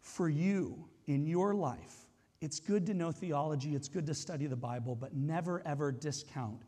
For 0.00 0.28
you 0.28 0.88
in 1.06 1.26
your 1.26 1.54
life, 1.54 2.06
it's 2.40 2.58
good 2.58 2.86
to 2.86 2.94
know 2.94 3.12
theology, 3.12 3.74
it's 3.74 3.88
good 3.88 4.06
to 4.06 4.14
study 4.14 4.46
the 4.46 4.56
Bible, 4.56 4.94
but 4.94 5.14
never 5.14 5.62
ever 5.66 5.92
discount 5.92 6.62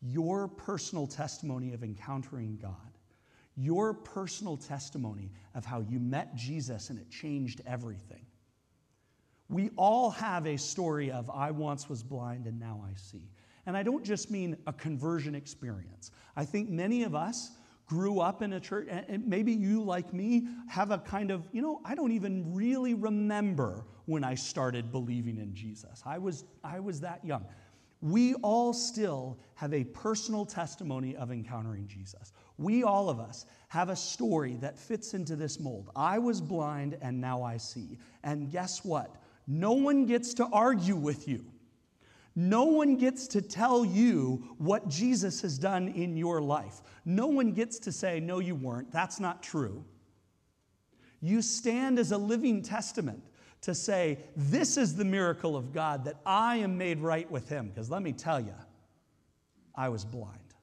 your 0.00 0.48
personal 0.48 1.06
testimony 1.06 1.74
of 1.74 1.82
encountering 1.82 2.58
God, 2.60 2.98
your 3.56 3.92
personal 3.92 4.56
testimony 4.56 5.30
of 5.54 5.64
how 5.64 5.80
you 5.80 5.98
met 5.98 6.34
Jesus 6.34 6.90
and 6.90 6.98
it 6.98 7.10
changed 7.10 7.60
everything. 7.66 8.24
We 9.48 9.70
all 9.76 10.10
have 10.10 10.46
a 10.46 10.56
story 10.56 11.10
of, 11.10 11.30
I 11.30 11.50
once 11.50 11.88
was 11.88 12.02
blind 12.02 12.46
and 12.46 12.60
now 12.60 12.84
I 12.86 12.94
see. 12.94 13.30
And 13.66 13.76
I 13.76 13.82
don't 13.82 14.04
just 14.04 14.30
mean 14.30 14.56
a 14.66 14.72
conversion 14.72 15.34
experience. 15.34 16.10
I 16.36 16.44
think 16.44 16.70
many 16.70 17.02
of 17.02 17.14
us 17.14 17.50
grew 17.88 18.20
up 18.20 18.42
in 18.42 18.52
a 18.52 18.60
church, 18.60 18.86
and 18.90 19.26
maybe 19.26 19.52
you, 19.52 19.82
like 19.82 20.12
me, 20.12 20.46
have 20.68 20.90
a 20.90 20.98
kind 20.98 21.30
of, 21.30 21.48
you 21.52 21.62
know, 21.62 21.80
I 21.84 21.94
don't 21.94 22.12
even 22.12 22.54
really 22.54 22.94
remember 22.94 23.86
when 24.04 24.24
I 24.24 24.34
started 24.34 24.92
believing 24.92 25.38
in 25.38 25.54
Jesus. 25.54 26.02
I 26.04 26.18
was, 26.18 26.44
I 26.62 26.80
was 26.80 27.00
that 27.00 27.24
young. 27.24 27.46
We 28.00 28.34
all 28.34 28.72
still 28.74 29.38
have 29.54 29.72
a 29.72 29.84
personal 29.84 30.44
testimony 30.44 31.16
of 31.16 31.32
encountering 31.32 31.88
Jesus. 31.88 32.32
We, 32.58 32.84
all 32.84 33.08
of 33.08 33.18
us, 33.18 33.46
have 33.68 33.88
a 33.88 33.96
story 33.96 34.56
that 34.60 34.78
fits 34.78 35.14
into 35.14 35.34
this 35.34 35.58
mold. 35.58 35.90
I 35.96 36.18
was 36.18 36.40
blind 36.40 36.96
and 37.00 37.20
now 37.20 37.42
I 37.42 37.56
see. 37.56 37.98
And 38.22 38.50
guess 38.50 38.84
what? 38.84 39.16
No 39.46 39.72
one 39.72 40.04
gets 40.04 40.34
to 40.34 40.46
argue 40.52 40.94
with 40.94 41.26
you. 41.26 41.44
No 42.40 42.66
one 42.66 42.94
gets 42.94 43.26
to 43.28 43.42
tell 43.42 43.84
you 43.84 44.54
what 44.58 44.88
Jesus 44.88 45.42
has 45.42 45.58
done 45.58 45.88
in 45.88 46.16
your 46.16 46.40
life. 46.40 46.82
No 47.04 47.26
one 47.26 47.50
gets 47.50 47.80
to 47.80 47.90
say, 47.90 48.20
No, 48.20 48.38
you 48.38 48.54
weren't. 48.54 48.92
That's 48.92 49.18
not 49.18 49.42
true. 49.42 49.84
You 51.20 51.42
stand 51.42 51.98
as 51.98 52.12
a 52.12 52.16
living 52.16 52.62
testament 52.62 53.24
to 53.62 53.74
say, 53.74 54.20
This 54.36 54.76
is 54.76 54.94
the 54.94 55.04
miracle 55.04 55.56
of 55.56 55.72
God 55.72 56.04
that 56.04 56.20
I 56.24 56.58
am 56.58 56.78
made 56.78 57.00
right 57.00 57.28
with 57.28 57.48
Him. 57.48 57.70
Because 57.70 57.90
let 57.90 58.02
me 58.02 58.12
tell 58.12 58.38
you, 58.38 58.54
I 59.74 59.88
was 59.88 60.04
blind 60.04 60.54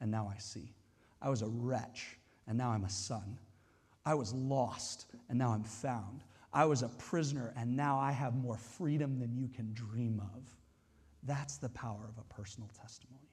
and 0.00 0.10
now 0.10 0.28
I 0.34 0.38
see. 0.38 0.74
I 1.22 1.30
was 1.30 1.42
a 1.42 1.48
wretch 1.48 2.18
and 2.48 2.58
now 2.58 2.70
I'm 2.70 2.82
a 2.82 2.90
son. 2.90 3.38
I 4.04 4.14
was 4.14 4.32
lost 4.32 5.06
and 5.28 5.38
now 5.38 5.52
I'm 5.52 5.62
found. 5.62 6.24
I 6.52 6.64
was 6.64 6.82
a 6.82 6.88
prisoner 6.88 7.54
and 7.56 7.76
now 7.76 7.96
I 7.96 8.10
have 8.10 8.34
more 8.34 8.56
freedom 8.56 9.20
than 9.20 9.36
you 9.36 9.46
can 9.46 9.72
dream 9.72 10.20
of. 10.34 10.55
That's 11.26 11.58
the 11.58 11.68
power 11.70 12.08
of 12.08 12.18
a 12.18 12.34
personal 12.34 12.70
testimony. 12.80 13.28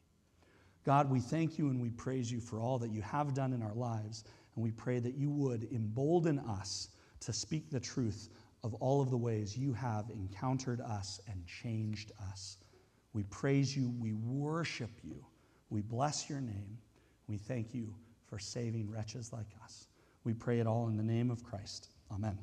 God, 0.85 1.09
we 1.09 1.19
thank 1.19 1.57
you 1.57 1.69
and 1.69 1.81
we 1.81 1.89
praise 1.89 2.31
you 2.31 2.39
for 2.39 2.59
all 2.59 2.77
that 2.79 2.91
you 2.91 3.01
have 3.01 3.33
done 3.33 3.53
in 3.53 3.61
our 3.61 3.73
lives, 3.73 4.25
and 4.55 4.63
we 4.63 4.71
pray 4.71 4.99
that 4.99 5.15
you 5.15 5.29
would 5.29 5.67
embolden 5.71 6.39
us 6.39 6.89
to 7.21 7.31
speak 7.31 7.69
the 7.69 7.79
truth 7.79 8.29
of 8.63 8.73
all 8.75 9.01
of 9.01 9.09
the 9.09 9.17
ways 9.17 9.57
you 9.57 9.73
have 9.73 10.09
encountered 10.09 10.81
us 10.81 11.21
and 11.29 11.45
changed 11.45 12.11
us. 12.31 12.57
We 13.13 13.23
praise 13.23 13.75
you, 13.75 13.93
we 13.99 14.13
worship 14.13 14.91
you, 15.03 15.25
we 15.69 15.81
bless 15.81 16.29
your 16.29 16.41
name, 16.41 16.77
we 17.27 17.37
thank 17.37 17.73
you 17.73 17.93
for 18.25 18.39
saving 18.39 18.89
wretches 18.89 19.31
like 19.31 19.47
us. 19.63 19.87
We 20.23 20.33
pray 20.33 20.59
it 20.59 20.67
all 20.67 20.87
in 20.87 20.97
the 20.97 21.03
name 21.03 21.29
of 21.29 21.43
Christ. 21.43 21.89
Amen. 22.11 22.37